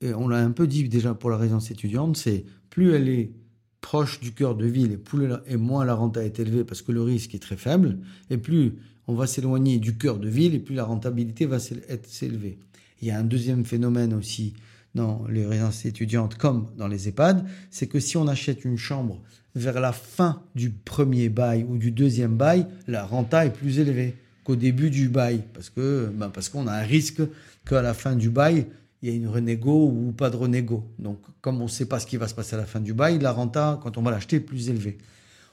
[0.00, 3.32] et on l'a un peu dit déjà pour la résidence étudiante, c'est plus elle est
[3.82, 6.82] proche du cœur de ville et, plus la- et moins la renta est élevée parce
[6.82, 7.98] que le risque est très faible,
[8.30, 8.74] et plus
[9.06, 12.58] on va s'éloigner du cœur de ville et plus la rentabilité va s'élever.
[13.02, 14.54] Il y a un deuxième phénomène aussi
[14.94, 19.22] dans les résidences étudiantes comme dans les EHPAD, c'est que si on achète une chambre
[19.54, 24.14] vers la fin du premier bail ou du deuxième bail, la renta est plus élevée
[24.44, 27.22] qu'au début du bail parce que ben, parce qu'on a un risque
[27.66, 28.66] qu'à la fin du bail
[29.02, 30.84] il y ait une renégo ou pas de renégo.
[30.98, 32.92] Donc comme on ne sait pas ce qui va se passer à la fin du
[32.92, 34.98] bail, la renta quand on va l'acheter est plus élevée.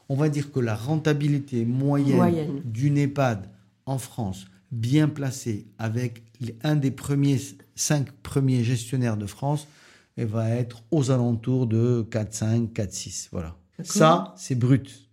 [0.10, 2.62] On va dire que la rentabilité moyenne, Moyenne.
[2.66, 3.50] d'une EHPAD
[3.86, 6.24] en France bien placée avec
[6.64, 7.40] un des premiers
[7.76, 9.68] cinq premiers gestionnaires de France
[10.18, 13.30] elle va être aux alentours de 4,5, 4,6.
[13.32, 13.56] Voilà.
[13.84, 15.08] Ça, c'est brut.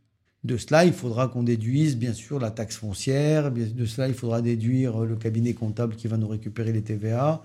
[0.45, 3.51] De cela, il faudra qu'on déduise, bien sûr, la taxe foncière.
[3.51, 7.43] De cela, il faudra déduire le cabinet comptable qui va nous récupérer les TVA.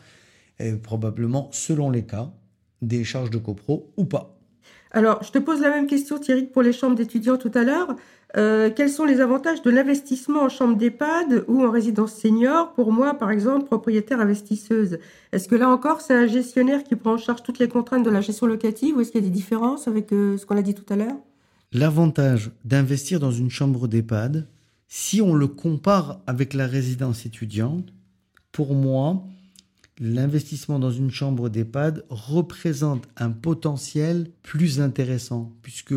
[0.60, 2.32] Et probablement, selon les cas,
[2.82, 4.38] des charges de copro ou pas.
[4.92, 7.64] Alors, je te pose la même question, Thierry, que pour les chambres d'étudiants tout à
[7.64, 7.96] l'heure.
[8.38, 12.74] Euh, quels sont les avantages de l'investissement en chambre d'EHPAD ou en résidence senior?
[12.74, 15.00] Pour moi, par exemple, propriétaire investisseuse.
[15.32, 18.12] Est-ce que là encore, c'est un gestionnaire qui prend en charge toutes les contraintes de
[18.12, 20.62] la gestion locative ou est-ce qu'il y a des différences avec euh, ce qu'on a
[20.62, 21.18] dit tout à l'heure?
[21.72, 24.48] L'avantage d'investir dans une chambre d'EHPAD,
[24.88, 27.94] si on le compare avec la résidence étudiante,
[28.52, 29.24] pour moi,
[30.00, 35.96] l'investissement dans une chambre d'EHPAD représente un potentiel plus intéressant, puisque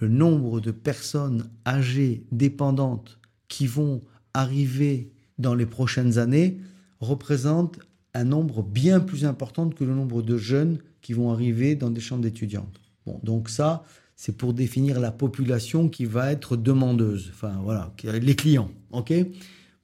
[0.00, 4.02] le nombre de personnes âgées dépendantes qui vont
[4.34, 6.58] arriver dans les prochaines années
[7.00, 7.78] représente
[8.14, 12.00] un nombre bien plus important que le nombre de jeunes qui vont arriver dans des
[12.00, 12.80] chambres d'étudiantes.
[13.06, 13.84] Bon, donc ça,
[14.16, 17.30] c'est pour définir la population qui va être demandeuse.
[17.32, 18.70] Enfin, voilà, les clients.
[18.92, 19.12] OK?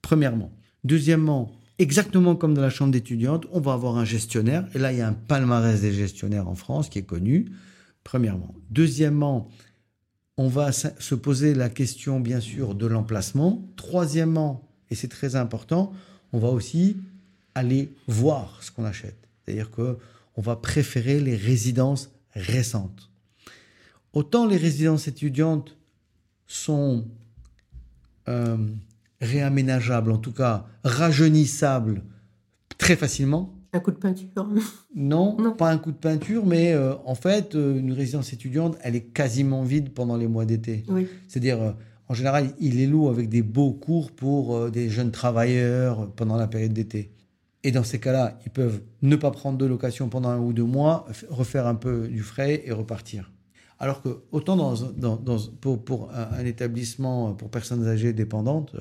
[0.02, 0.52] Premièrement.
[0.84, 4.66] Deuxièmement, exactement comme dans la chambre d'étudiante, on va avoir un gestionnaire.
[4.74, 7.46] Et là, il y a un palmarès des gestionnaires en France qui est connu.
[8.04, 8.54] Premièrement.
[8.70, 9.48] Deuxièmement,
[10.36, 13.66] on va se poser la question, bien sûr, de l'emplacement.
[13.76, 15.92] Troisièmement, et c'est très important,
[16.32, 16.98] on va aussi
[17.54, 19.16] aller voir ce qu'on achète.
[19.44, 19.98] C'est-à-dire que
[20.36, 23.10] on va préférer les résidences récentes.
[24.12, 25.76] Autant les résidences étudiantes
[26.46, 27.06] sont
[28.28, 28.58] euh,
[29.20, 32.02] réaménageables, en tout cas rajeunissables
[32.76, 33.55] très facilement.
[33.76, 34.28] Un coup de peinture
[34.94, 35.52] Non, Non.
[35.52, 39.02] pas un coup de peinture, mais euh, en fait, euh, une résidence étudiante, elle est
[39.12, 40.84] quasiment vide pendant les mois d'été.
[40.88, 41.06] Oui.
[41.28, 41.72] C'est-à-dire, euh,
[42.08, 46.36] en général, il les loue avec des beaux cours pour euh, des jeunes travailleurs pendant
[46.36, 47.12] la période d'été.
[47.64, 50.62] Et dans ces cas-là, ils peuvent ne pas prendre de location pendant un ou deux
[50.64, 53.32] mois, refaire un peu du frais et repartir.
[53.78, 58.74] Alors que, autant dans, dans- dans- pour, pour un, un établissement pour personnes âgées dépendantes,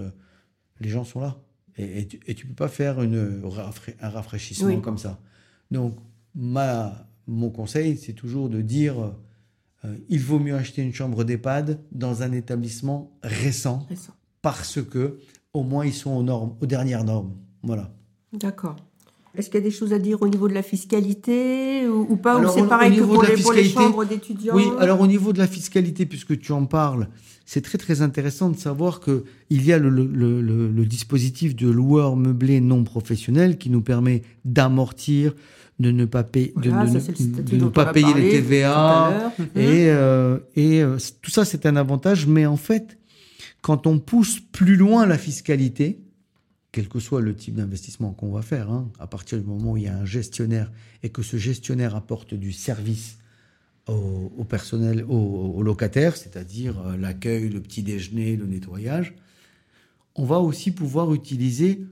[0.79, 1.36] les gens sont là.
[1.77, 3.41] Et, et tu ne peux pas faire une,
[4.01, 4.81] un rafraîchissement Oui.
[4.81, 5.19] comme ça.
[5.71, 5.97] Donc,
[6.33, 9.13] ma, mon conseil, c'est toujours de dire
[9.83, 14.13] euh, il vaut mieux acheter une chambre d'EHPAD dans un établissement récent Récent.
[14.41, 15.19] parce que
[15.53, 17.35] au moins ils sont aux normes, aux dernières normes.
[17.63, 17.93] Voilà.
[18.33, 18.75] D'accord.
[19.37, 22.15] Est-ce qu'il y a des choses à dire au niveau de la fiscalité ou, ou
[22.15, 24.55] pas Alors, Ou c'est pareil que pour de la les, pour les fiscalité- chambres d'étudiants
[24.55, 27.07] Oui, alors au niveau de la fiscalité, puisque tu en parles,
[27.45, 30.85] c'est très très intéressant de savoir que il y a le, le- le- le- le
[30.85, 35.33] dispositif de loueur meublé non professionnel qui nous permet d'amortir,
[35.79, 39.33] de ne pas payer, de, Voilà, de ne- de pas payer parlé les TVA.
[39.37, 39.45] Mhm.
[39.57, 42.97] Et, euh, et euh, tout ça, c'est un avantage, mais en fait,
[43.61, 45.99] quand on pousse plus loin la fiscalité,
[46.75, 49.77] quel que soit le type d'investissement qu'on va faire, hein, à partir du moment où
[49.77, 53.17] il y a un gestionnaire et que ce gestionnaire apporte du service
[53.88, 59.15] au, au personnel, au, au locataire, c'est-à-dire euh, l'accueil, le petit déjeuner, le nettoyage,
[60.15, 61.85] on va aussi pouvoir utiliser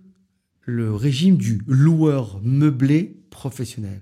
[0.64, 4.02] le régime du loueur meublé professionnel.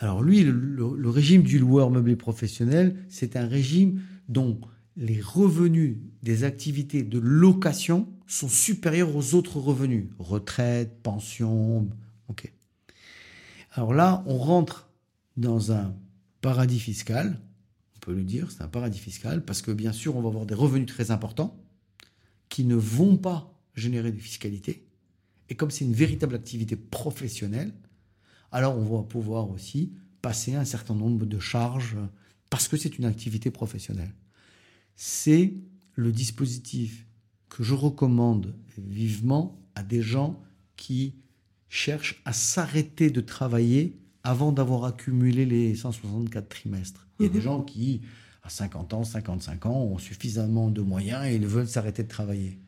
[0.00, 4.60] Alors lui, le régime du loueur meublé professionnel, c'est un régime dont
[4.96, 10.06] les revenus des activités de location sont supérieurs aux autres revenus.
[10.18, 11.88] Retraite, pension,
[12.28, 12.52] ok.
[13.72, 14.88] Alors là, on rentre
[15.36, 15.94] dans un
[16.40, 17.40] paradis fiscal,
[17.96, 20.46] on peut le dire, c'est un paradis fiscal, parce que bien sûr, on va avoir
[20.46, 21.58] des revenus très importants
[22.48, 24.86] qui ne vont pas générer de fiscalité.
[25.48, 27.72] Et comme c'est une véritable activité professionnelle,
[28.52, 31.96] alors on va pouvoir aussi passer un certain nombre de charges
[32.50, 34.14] parce que c'est une activité professionnelle.
[34.94, 35.54] C'est
[35.94, 37.06] le dispositif
[37.54, 40.42] que je recommande vivement à des gens
[40.76, 41.14] qui
[41.68, 47.06] cherchent à s'arrêter de travailler avant d'avoir accumulé les 164 trimestres.
[47.20, 48.00] Il y a des gens qui,
[48.42, 52.58] à 50 ans, 55 ans, ont suffisamment de moyens et ils veulent s'arrêter de travailler.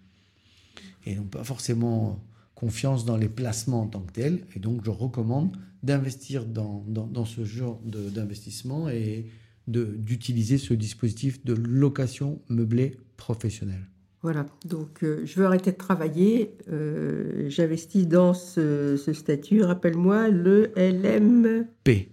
[1.05, 2.23] Et n'ont pas forcément
[2.55, 4.47] confiance dans les placements en tant que tels.
[4.55, 9.27] Et donc, je recommande d'investir dans, dans, dans ce genre d'investissement et
[9.67, 13.89] d'utiliser ce dispositif de location meublée professionnelle.
[14.27, 16.57] Voilà, donc euh, je veux arrêter de travailler.
[16.73, 19.63] euh, J'investis dans ce, ce statut.
[19.63, 20.73] Rappelle-moi le.
[20.77, 22.09] LMP.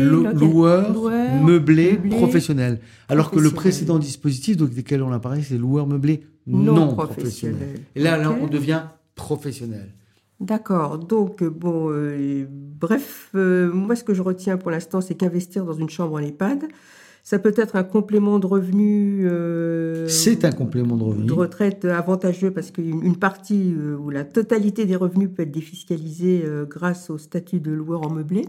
[0.00, 2.80] Lo- local- loueur, loueur meublé, meublé professionnel.
[3.08, 6.94] Alors que le précédent dispositif, donc duquel on a parlé, c'est loueur meublé non, non,
[6.94, 7.56] professionnel.
[7.56, 7.80] professionnel.
[7.94, 8.80] Et là, on devient
[9.14, 9.92] professionnel.
[10.40, 10.98] D'accord.
[10.98, 15.66] Donc, euh, bon, euh, bref, euh, moi, ce que je retiens pour l'instant, c'est qu'investir
[15.66, 16.64] dans une chambre en EHPAD,
[17.28, 19.28] ça peut être un complément de revenu.
[19.28, 21.26] euh, C'est un complément de revenu.
[21.26, 25.50] de retraite avantageux parce qu'une une partie euh, ou la totalité des revenus peut être
[25.50, 28.46] défiscalisée euh, grâce au statut de loueur en meublé.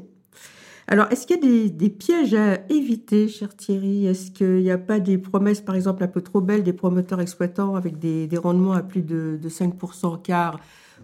[0.88, 4.06] Alors, est-ce qu'il y a des, des pièges à éviter, cher Thierry?
[4.06, 7.20] Est-ce qu'il n'y a pas des promesses, par exemple, un peu trop belles des promoteurs
[7.20, 10.58] exploitants avec des, des rendements à plus de, de 5% car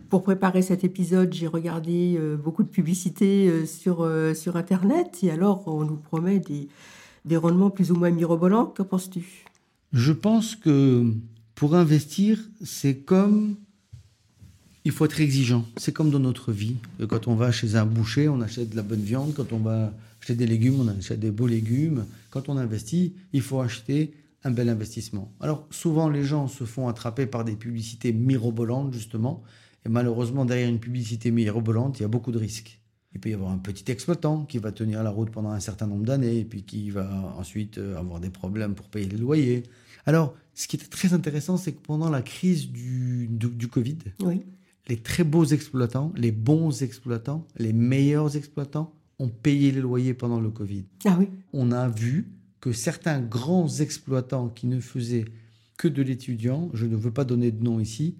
[0.09, 5.19] pour préparer cet épisode, j'ai regardé euh, beaucoup de publicités euh, sur, euh, sur Internet
[5.23, 6.67] et alors on nous promet des,
[7.25, 8.67] des rendements plus ou moins mirobolants.
[8.67, 9.45] Qu'en penses-tu?
[9.91, 11.11] Je pense que
[11.55, 13.55] pour investir, c'est comme.
[14.83, 15.65] Il faut être exigeant.
[15.77, 16.75] C'est comme dans notre vie.
[17.09, 19.33] Quand on va chez un boucher, on achète de la bonne viande.
[19.33, 22.05] Quand on va acheter des légumes, on achète des beaux légumes.
[22.29, 25.31] Quand on investit, il faut acheter un bel investissement.
[25.39, 29.41] Alors, souvent, les gens se font attraper par des publicités mirobolantes, justement.
[29.85, 32.79] Et malheureusement, derrière une publicité mirobolante, il y a beaucoup de risques.
[33.15, 35.87] Il peut y avoir un petit exploitant qui va tenir la route pendant un certain
[35.87, 39.63] nombre d'années et puis qui va ensuite euh, avoir des problèmes pour payer les loyers.
[40.05, 43.97] Alors, ce qui était très intéressant, c'est que pendant la crise du, du, du Covid,
[44.21, 44.41] Oui.
[44.89, 50.41] les très beaux exploitants, les bons exploitants, les meilleurs exploitants ont payé les loyers pendant
[50.41, 50.83] le Covid.
[51.05, 51.29] Ah oui.
[51.53, 52.27] On a vu
[52.59, 55.25] que certains grands exploitants qui ne faisaient
[55.77, 58.17] que de l'étudiant, je ne veux pas donner de nom ici,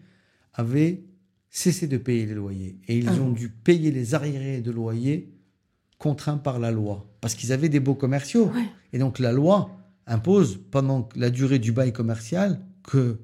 [0.53, 1.03] avaient
[1.49, 2.77] cessé de payer les loyers.
[2.88, 3.21] Et ils Ah.
[3.21, 5.31] ont dû payer les arriérés de loyers
[5.97, 7.08] contraints par la loi.
[7.21, 8.47] Parce qu'ils avaient des baux commerciaux.
[8.53, 8.65] Ouais.
[8.93, 9.71] Et donc la loi
[10.08, 13.19] impose, pendant la durée du bail commercial, que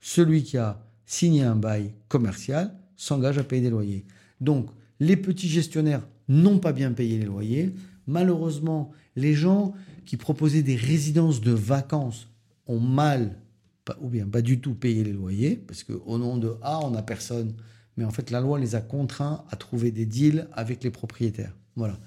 [0.00, 4.04] celui qui a signé un bail commercial s'engage à payer des loyers.
[4.40, 4.68] Donc
[5.00, 7.72] les petits gestionnaires n'ont pas bien payé les loyers.
[8.06, 9.72] Malheureusement, les gens
[10.04, 12.28] qui proposaient des résidences de vacances
[12.66, 13.38] ont mal,
[13.90, 16.90] pas- ou bien pas du tout payé les loyers, parce qu'au nom de Ah, on
[16.90, 17.52] n'a personne.
[17.96, 21.54] Mais en fait, la loi les a contraints à trouver des deals avec les propriétaires.
[21.76, 21.98] Voilà.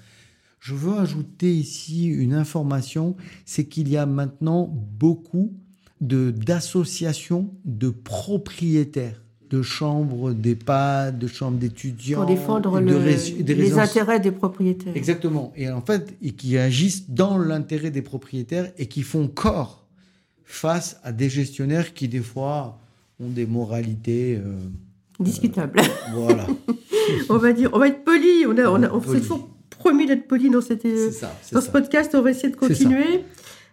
[0.60, 4.66] Je veux ajouter ici une information, c'est qu'il y a maintenant
[4.98, 5.52] beaucoup
[6.00, 9.20] de d'associations de propriétaires
[9.50, 14.32] de chambres d'EHPAD, de chambres d'étudiants, Pour défendre de le- rési- des les intérêts des
[14.32, 14.96] propriétaires.
[14.96, 15.52] Exactement.
[15.54, 19.83] Et en fait, et qui agissent dans l'intérêt des propriétaires et qui font corps
[20.44, 22.78] face à des gestionnaires qui, des fois,
[23.20, 24.36] ont des moralités.
[24.44, 24.56] euh,
[25.20, 25.80] Discutable.
[26.14, 26.46] voilà.
[27.28, 28.44] on va dire, on va être poli.
[28.46, 31.32] On, a, on, a- on s'est toujours promis d'être poli dans, cette, ça.
[31.42, 32.14] c'est dans ce podcast.
[32.14, 33.24] On va essayer de continuer.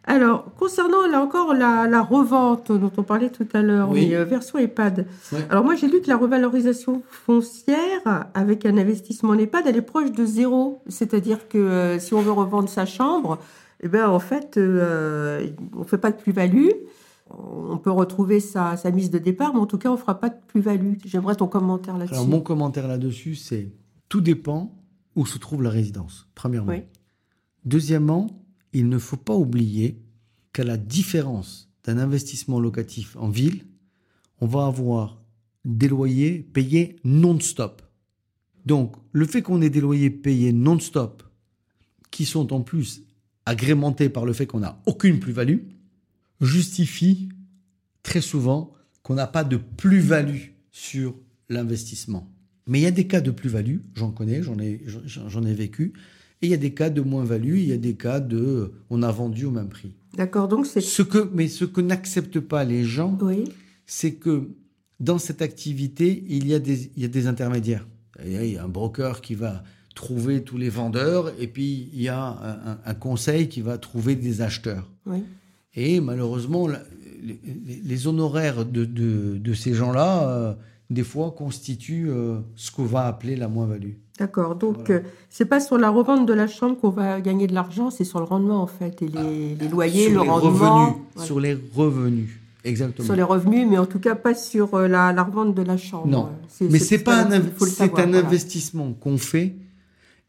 [0.03, 4.15] Alors, concernant là encore la, la revente dont on parlait tout à l'heure, Oui.
[4.15, 5.05] euh, version EHPAD.
[5.51, 9.81] Alors moi, j'ai lu que la revalorisation foncière avec un investissement en EHPAD, elle est
[9.83, 10.81] proche de zéro.
[10.87, 13.37] C'est-à-dire que euh, si on veut revendre sa chambre,
[13.81, 16.69] eh ben, en fait, euh, on ne fait pas de plus-value.
[17.29, 20.19] On peut retrouver sa, sa mise de départ, mais en tout cas, on ne fera
[20.19, 20.95] pas de plus-value.
[21.05, 22.15] J'aimerais ton commentaire là-dessus.
[22.15, 23.71] Alors, mon commentaire là-dessus, c'est
[24.09, 24.77] tout dépend
[25.15, 26.73] où se trouve la résidence, premièrement.
[26.73, 26.83] Oui.
[27.65, 30.01] Deuxièmement, il ne faut pas oublier
[30.53, 33.65] qu'à la différence d'un investissement locatif en ville,
[34.41, 35.21] on va avoir
[35.65, 37.81] des loyers payés non-stop.
[38.65, 41.23] Donc, le fait qu'on ait des loyers payés non-stop,
[42.11, 43.03] qui sont en plus
[43.45, 45.59] agrémentés par le fait qu'on n'a aucune plus-value,
[46.41, 47.29] justifie
[48.03, 48.73] très souvent
[49.03, 51.15] qu'on n'a pas de plus-value sur
[51.49, 52.31] l'investissement.
[52.67, 55.93] Mais il y a des cas de plus-value, j'en connais, j'en ai, j'en ai vécu,
[56.41, 59.03] et il y a des cas de moins-value, il y a des cas de on
[59.03, 59.93] a vendu au même prix.
[60.15, 60.81] D'accord, donc c'est...
[60.81, 63.45] Ce que, mais ce que n'acceptent pas les gens, Oui,
[63.85, 64.49] c'est que
[64.99, 67.87] dans cette activité, il y a des, il y a des intermédiaires.
[68.23, 69.63] Il y a un broker qui va
[69.95, 74.41] trouver tous les vendeurs, et puis il y a un, conseil qui va trouver des
[74.41, 74.89] acheteurs.
[75.05, 75.23] oui.
[75.73, 76.67] Et malheureusement,
[77.85, 80.53] les, honoraires de, de- de ces gens-là, euh,
[80.89, 83.93] des fois, constituent euh, ce qu'on va appeler la moins-value.
[84.19, 84.95] D'accord, donc Voilà.
[84.95, 88.03] euh, c'est pas sur la revente de la chambre qu'on va gagner de l'argent, c'est
[88.03, 90.95] sur le rendement en fait, et les, les loyers, sur le les rendement, revenus.
[91.15, 91.25] voilà.
[91.25, 92.29] Sur les revenus.
[92.65, 93.05] Exactement.
[93.05, 95.77] Sur les revenus, mais en tout cas pas sur euh, la, la revente de la
[95.77, 96.07] chambre.
[96.07, 96.29] Non.
[96.59, 98.19] Mais c'est pas un, c'est un voilà.
[98.19, 99.55] investissement qu'on fait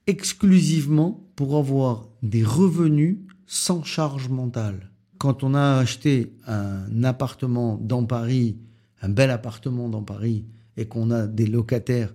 [0.07, 4.91] exclusivement pour avoir des revenus sans charge mentale.
[5.19, 8.57] Quand on a acheté un appartement dans Paris,
[9.03, 10.47] un bel appartement dans Paris,
[10.77, 12.15] et qu'on a des locataires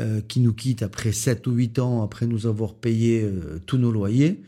[0.00, 3.78] euh, qui nous quittent après 7 ou 8 ans, après nous avoir payé euh, tous
[3.78, 4.42] nos loyers,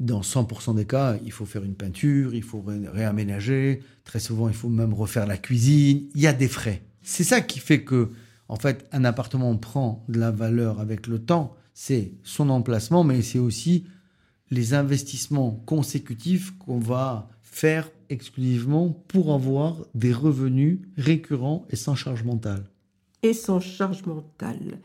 [0.00, 3.80] dans 100% des cas, il faut faire une peinture, il faut ré- réaménager.
[4.04, 6.08] Très souvent, il faut même refaire la cuisine.
[6.14, 6.82] Il y a des frais.
[7.02, 8.10] C'est ça qui fait que,
[8.48, 11.54] en fait, un appartement prend de la valeur avec le temps.
[11.74, 13.84] C'est son emplacement, mais c'est aussi
[14.50, 22.22] les investissements consécutifs qu'on va faire exclusivement pour avoir des revenus récurrents et sans charge
[22.22, 22.64] mentale.
[23.22, 24.78] et sans charge mentale.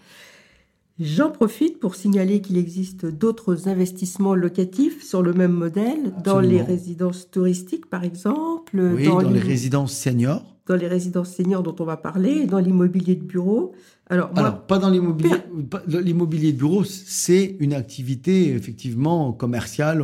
[1.00, 6.62] J'en profite pour signaler qu'il existe d'autres investissements locatifs sur le même modèle, dans les
[6.62, 10.49] résidences touristiques par exemple, Oui, dans, les résidences seniors.
[10.70, 13.74] Dans les résidences seniors dont on va parler, et dans l'immobilier de bureau.
[14.08, 16.52] Alors, moi, Alors, pas dans l'immobilier.
[16.54, 20.04] de bureau, c'est une activité effectivement commerciale.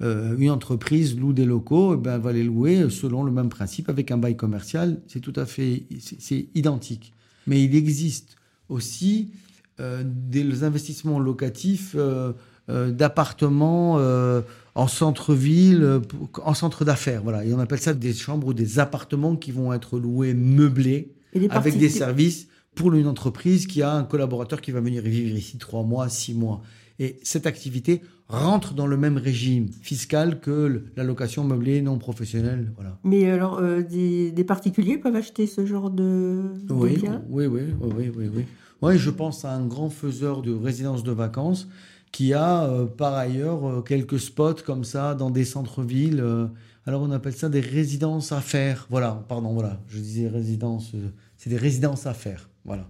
[0.00, 3.48] Euh, une entreprise loue des locaux, eh ben, elle va les louer selon le même
[3.48, 5.00] principe avec un bail commercial.
[5.08, 7.12] C'est tout à fait, c'est identique.
[7.46, 8.36] Mais il existe
[8.68, 9.32] aussi
[9.80, 12.32] euh, des investissements locatifs euh,
[12.68, 14.40] d'appartements euh,
[14.74, 16.00] en centre-ville, euh,
[16.44, 17.22] en centre d'affaires.
[17.22, 21.12] Voilà, et on appelle ça des chambres ou des appartements qui vont être loués meublés
[21.50, 25.58] avec des services pour une entreprise qui a un collaborateur qui va venir vivre ici
[25.58, 26.62] trois mois, six mois.
[26.98, 32.72] Et cette activité rentre dans le même régime fiscal que la location meublée non professionnelle.
[32.76, 32.98] Voilà.
[33.04, 37.22] Mais alors, euh, des, des particuliers peuvent acheter ce genre de, de Oui, biens?
[37.28, 38.44] oui, oui, oui, oui, oui, oui.
[38.80, 41.68] Oui, je pense à un grand faiseur de résidences de vacances
[42.12, 46.20] qui a euh, par ailleurs euh, quelques spots comme ça dans des centres-villes.
[46.20, 46.46] euh,
[46.86, 48.86] alors on appelle ça des résidences à faire.
[48.90, 49.80] Voilà, pardon, voilà.
[49.88, 50.92] Je disais résidences,
[51.36, 52.50] c'est des résidences à faire.
[52.64, 52.86] Voilà.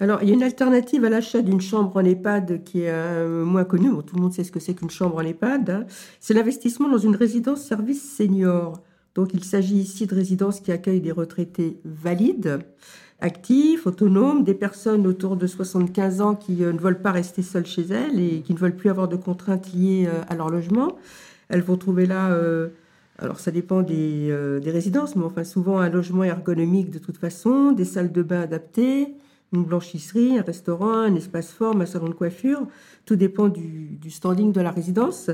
[0.00, 3.64] Alors, il y a une alternative à l'achat d'une chambre en EHPAD qui est moins
[3.64, 3.90] connue.
[4.06, 5.70] Tout le monde sait ce que c'est qu'une chambre en EHPAD.
[5.70, 5.86] hein.
[6.20, 8.80] C'est l'investissement dans une résidence service senior.
[9.14, 12.60] Donc, il s'agit ici de résidences qui accueillent des retraités valides,
[13.20, 17.66] actifs, autonomes, des personnes autour de 75 ans qui euh, ne veulent pas rester seules
[17.66, 20.96] chez elles et qui ne veulent plus avoir de contraintes liées euh, à leur logement.
[21.48, 22.68] Elles vont trouver là, euh,
[23.18, 27.16] alors ça dépend des, euh, des résidences, mais enfin souvent un logement ergonomique de toute
[27.16, 29.14] façon, des salles de bain adaptées,
[29.52, 32.66] une blanchisserie, un restaurant, un espace forme, un salon de coiffure.
[33.06, 35.30] Tout dépend du, du standing de la résidence.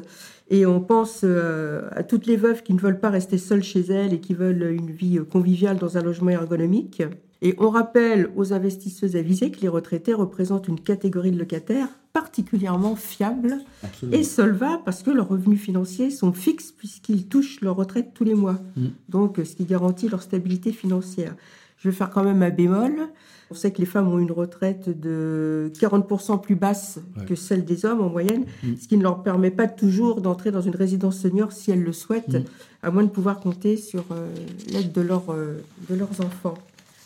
[0.48, 3.80] Et on pense euh, à toutes les veuves qui ne veulent pas rester seules chez
[3.80, 7.02] elles et qui veulent une vie conviviale dans un logement ergonomique.
[7.42, 12.94] Et on rappelle aux investisseuses avisées que les retraités représentent une catégorie de locataires particulièrement
[12.96, 14.16] fiable Absolument.
[14.18, 18.34] et solvables parce que leurs revenus financiers sont fixes puisqu'ils touchent leur retraite tous les
[18.34, 18.58] mois.
[18.76, 18.86] Mm.
[19.08, 21.34] Donc, ce qui garantit leur stabilité financière.
[21.76, 23.08] Je vais faire quand même un bémol.
[23.50, 27.26] On sait que les femmes ont une retraite de 40% plus basse Ouais.
[27.26, 28.76] que celle des hommes en moyenne, Mm.
[28.80, 31.92] ce qui ne leur permet pas toujours d'entrer dans une résidence senior si elles le
[31.92, 32.44] souhaitent, Mm.
[32.84, 34.28] à moins de pouvoir compter sur euh,
[34.72, 35.58] l'aide de, leur, euh,
[35.90, 36.54] de leurs enfants.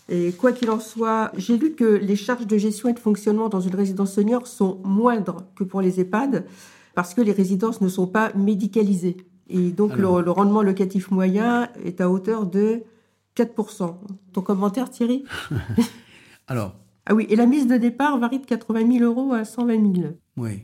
[0.09, 3.49] Et quoi qu'il en soit, j'ai lu que les charges de gestion et de fonctionnement
[3.49, 6.47] dans une résidence senior sont moindres que pour les EHPAD
[6.95, 9.19] parce que les résidences ne sont pas médicalisées.
[9.51, 10.19] Et donc Alors.
[10.19, 12.83] le, le rendement locatif moyen est à hauteur de
[13.37, 13.95] 4%.
[14.33, 15.25] Ton commentaire, Thierry?
[16.49, 16.75] Alors,
[17.07, 20.09] Ah oui, et la mise de départ varie de 80 000 euros à 120 000.
[20.37, 20.63] oui,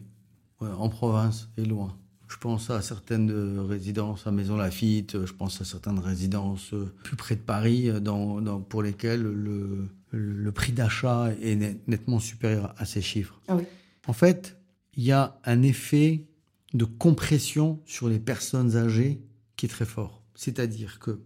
[0.61, 1.95] Ouais, en province et loin.
[2.35, 6.93] Je pense à certaines euh, résidences à Maison Lafitte, je pense à certaines résidences euh,
[7.05, 11.87] plus près de Paris, euh, dans, dans- pour lesquelles le, le prix d'achat est net-
[11.87, 13.41] nettement supérieur à ces chiffres.
[13.47, 13.62] Ah oui.
[14.09, 14.57] En fait,
[14.97, 16.26] il y a un effet
[16.74, 19.22] de compression sur les personnes âgées
[19.57, 20.20] qui est très fort.
[20.35, 21.20] C'est-à-dire que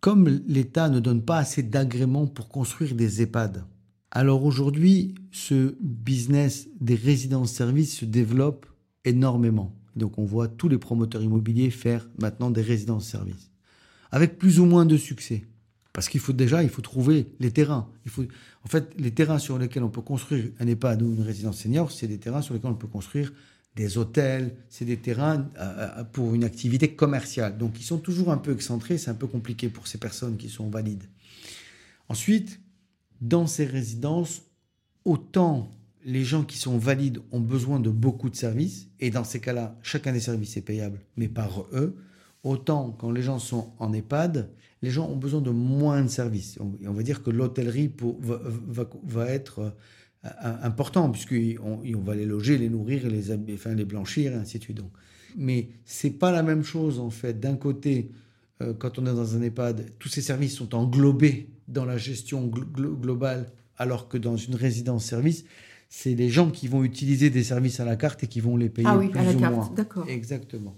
[0.00, 3.64] comme l'État ne donne pas assez d'agréments pour construire des EHPAD,
[4.10, 8.64] alors aujourd'hui, ce business des résidences-services se développe
[9.04, 9.74] énormément.
[9.96, 13.50] Donc on voit tous les promoteurs immobiliers faire maintenant des résidences-services,
[14.10, 15.44] avec plus ou moins de succès.
[15.92, 17.88] Parce qu'il faut déjà, il faut trouver les terrains.
[18.04, 18.22] Il faut,
[18.64, 21.90] en fait, les terrains sur lesquels on peut construire un EHPAD ou une résidence senior,
[21.90, 23.32] c'est des terrains sur lesquels on peut construire
[23.76, 27.56] des hôtels, c'est des terrains euh, euh, pour une activité commerciale.
[27.56, 30.48] Donc ils sont toujours un peu excentrés, c'est un peu compliqué pour ces personnes qui
[30.48, 31.04] sont valides.
[32.08, 32.60] Ensuite,
[33.20, 34.42] dans ces résidences,
[35.04, 35.70] autant
[36.06, 39.76] les gens qui sont valides ont besoin de beaucoup de services, et dans ces cas-là,
[39.82, 41.96] chacun des services est payable, mais par eux,
[42.44, 44.48] autant quand les gens sont en EHPAD,
[44.82, 46.58] les gens ont besoin de moins de services.
[46.60, 47.90] On, va dire que l'hôtellerie
[49.04, 49.74] va, être
[50.24, 50.30] euh,
[50.62, 54.62] important, puisqu'on on va les loger, les nourrir, les, enfin, les blanchir, et ainsi de
[54.62, 54.76] suite.
[54.76, 54.92] Donc.
[55.36, 57.40] Mais c'est pas la même chose, en fait.
[57.40, 58.12] D'un côté,
[58.62, 62.46] euh, quand on est dans un EHPAD, tous ces services sont englobés dans la gestion
[62.46, 65.44] glo- glo- globale, alors que dans une résidence-service,
[65.88, 68.68] c'est les gens qui vont utiliser des services à la carte et qui vont les
[68.68, 69.72] payer Ah oui, plus à la ou carte, moins.
[69.76, 70.04] d'accord.
[70.08, 70.76] Exactement.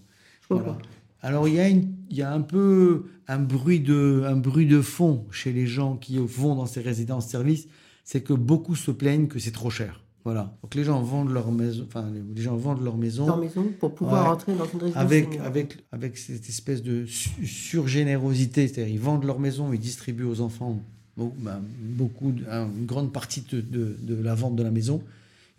[0.51, 0.79] Voilà.
[1.21, 4.67] Alors il y, a une- il y a un peu un bruit, de, un bruit
[4.67, 7.67] de fond chez les gens qui vont dans ces résidences-services,
[8.05, 10.05] c'est que beaucoup se plaignent que c'est trop cher.
[10.25, 10.57] Voilà.
[10.63, 13.95] Donc les gens vendent leur maison, enfin les- gens vendent leur maison Leur maison pour
[13.95, 14.31] pouvoir Ouais.
[14.31, 15.47] entrer dans une résidence avec, senior.
[15.47, 18.69] avec, avec cette espèce de su- surgénérosité.
[18.69, 20.81] C'est-à-dire, ils vendent leur maison, ils distribuent aux enfants
[21.19, 25.03] beaucoup, de- un- une grande partie de, de- de la vente de la maison.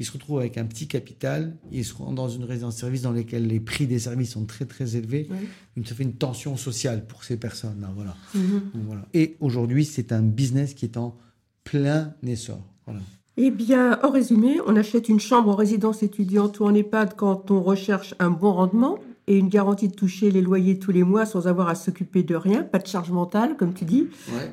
[0.01, 3.47] Ils se retrouvent avec un petit capital, ils se rendent dans une résidence-service dans laquelle
[3.47, 5.27] les prix des services sont très très élevés.
[5.75, 7.89] Donc, Ça fait une tension sociale pour ces personnes-là.
[7.93, 8.15] Voilà.
[8.33, 8.61] Mhm.
[8.73, 9.05] Donc, voilà.
[9.13, 11.17] Et aujourd'hui, c'est un business qui est en
[11.65, 12.61] plein essor.
[12.85, 13.01] Voilà.
[13.35, 17.51] Eh bien, en résumé, on achète une chambre en résidence étudiante ou en EHPAD quand
[17.51, 18.99] on recherche un bon rendement
[19.29, 22.35] et une garantie de toucher les loyers tous les mois sans avoir à s'occuper de
[22.35, 24.07] rien, pas de charge mentale, comme tu dis,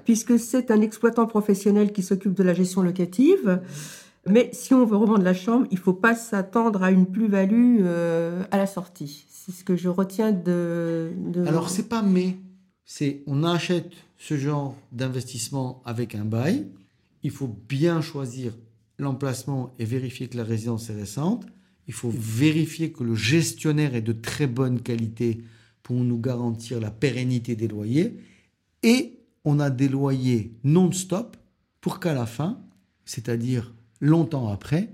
[0.05, 3.63] puisque c'est un exploitant professionnel qui s'occupe de la gestion locative.
[4.29, 7.79] Mais si on veut revendre la chambre, il ne faut pas s'attendre à une plus-value
[7.83, 9.25] euh, à la sortie.
[9.31, 11.11] C'est ce que je retiens de...
[11.17, 11.47] de...
[11.47, 12.37] Alors, c'est pas mais,
[12.85, 16.67] c'est on achète ce genre d'investissement avec un bail.
[17.23, 18.53] Il faut bien choisir
[18.99, 21.47] l'emplacement et vérifier que la résidence est récente.
[21.89, 25.43] Il faut vérifier que le gestionnaire est de très bonne qualité
[25.83, 28.17] pour nous garantir la pérennité des loyers.
[28.83, 31.37] Et on a des loyers non-stop
[31.81, 32.61] pour qu'à la fin,
[33.05, 34.91] c'est-à-dire longtemps après,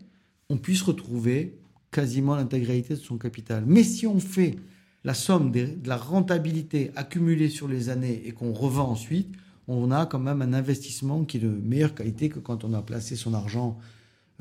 [0.51, 1.59] on puisse retrouver
[1.90, 3.64] quasiment l'intégralité de son capital.
[3.66, 4.57] Mais si on fait
[5.05, 9.32] la somme de la rentabilité accumulée sur les années et qu'on revend ensuite,
[9.68, 12.82] on a quand même un investissement qui est de meilleure qualité que quand on a
[12.82, 13.78] placé son argent,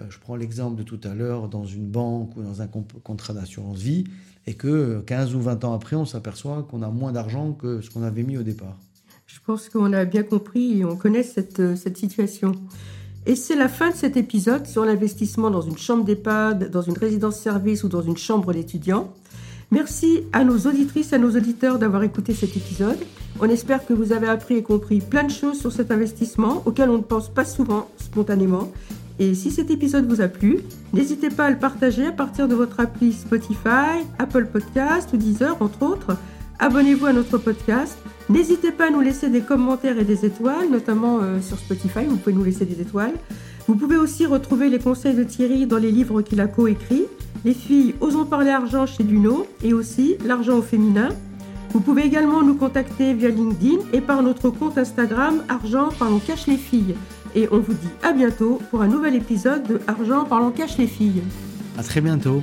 [0.09, 3.79] je prends l'exemple de tout à l'heure, dans une banque ou dans un contrat d'assurance
[3.79, 4.05] vie,
[4.47, 7.81] et que euh, 15 ou 20 ans après, on s'aperçoit qu'on a moins d'argent que
[7.81, 8.77] ce qu'on avait mis au départ.
[9.27, 12.51] Je pense qu'on a bien compris et on connaît cette, euh, situation.
[13.25, 16.97] Et c'est la fin de cet épisode sur l'investissement dans une chambre d'EHPAD, dans une
[16.97, 19.13] résidence-service ou dans une chambre d'étudiant.
[19.69, 22.97] Merci à nos auditrices à nos auditeurs d'avoir écouté cet épisode.
[23.39, 26.89] On espère que vous avez appris et compris plein de choses sur cet investissement auquel
[26.89, 28.69] on ne pense pas souvent spontanément.
[29.21, 30.61] Et si cet épisode vous a plu,
[30.93, 35.55] n'hésitez pas à le partager à partir de votre appli Spotify, Apple Podcast ou Deezer,
[35.61, 36.17] entre autres.
[36.57, 37.99] Abonnez-vous à notre podcast.
[38.29, 42.17] N'hésitez pas à nous laisser des commentaires et des étoiles, notamment euh, sur Spotify, vous
[42.17, 43.13] pouvez nous laisser des étoiles.
[43.67, 47.05] Vous pouvez aussi retrouver les conseils de Thierry dans les livres qu'il a coécrits,
[47.45, 51.09] Les filles osons parler argent chez Duno et aussi L'argent au féminin.
[51.73, 56.47] Vous pouvez également nous contacter via LinkedIn et par notre compte Instagram Argent Parlons Cache
[56.47, 56.95] les filles.
[57.35, 60.87] Et on vous dit à bientôt pour un nouvel épisode de Argent Parlons Cache les
[60.87, 61.23] filles.
[61.77, 62.41] À très bientôt.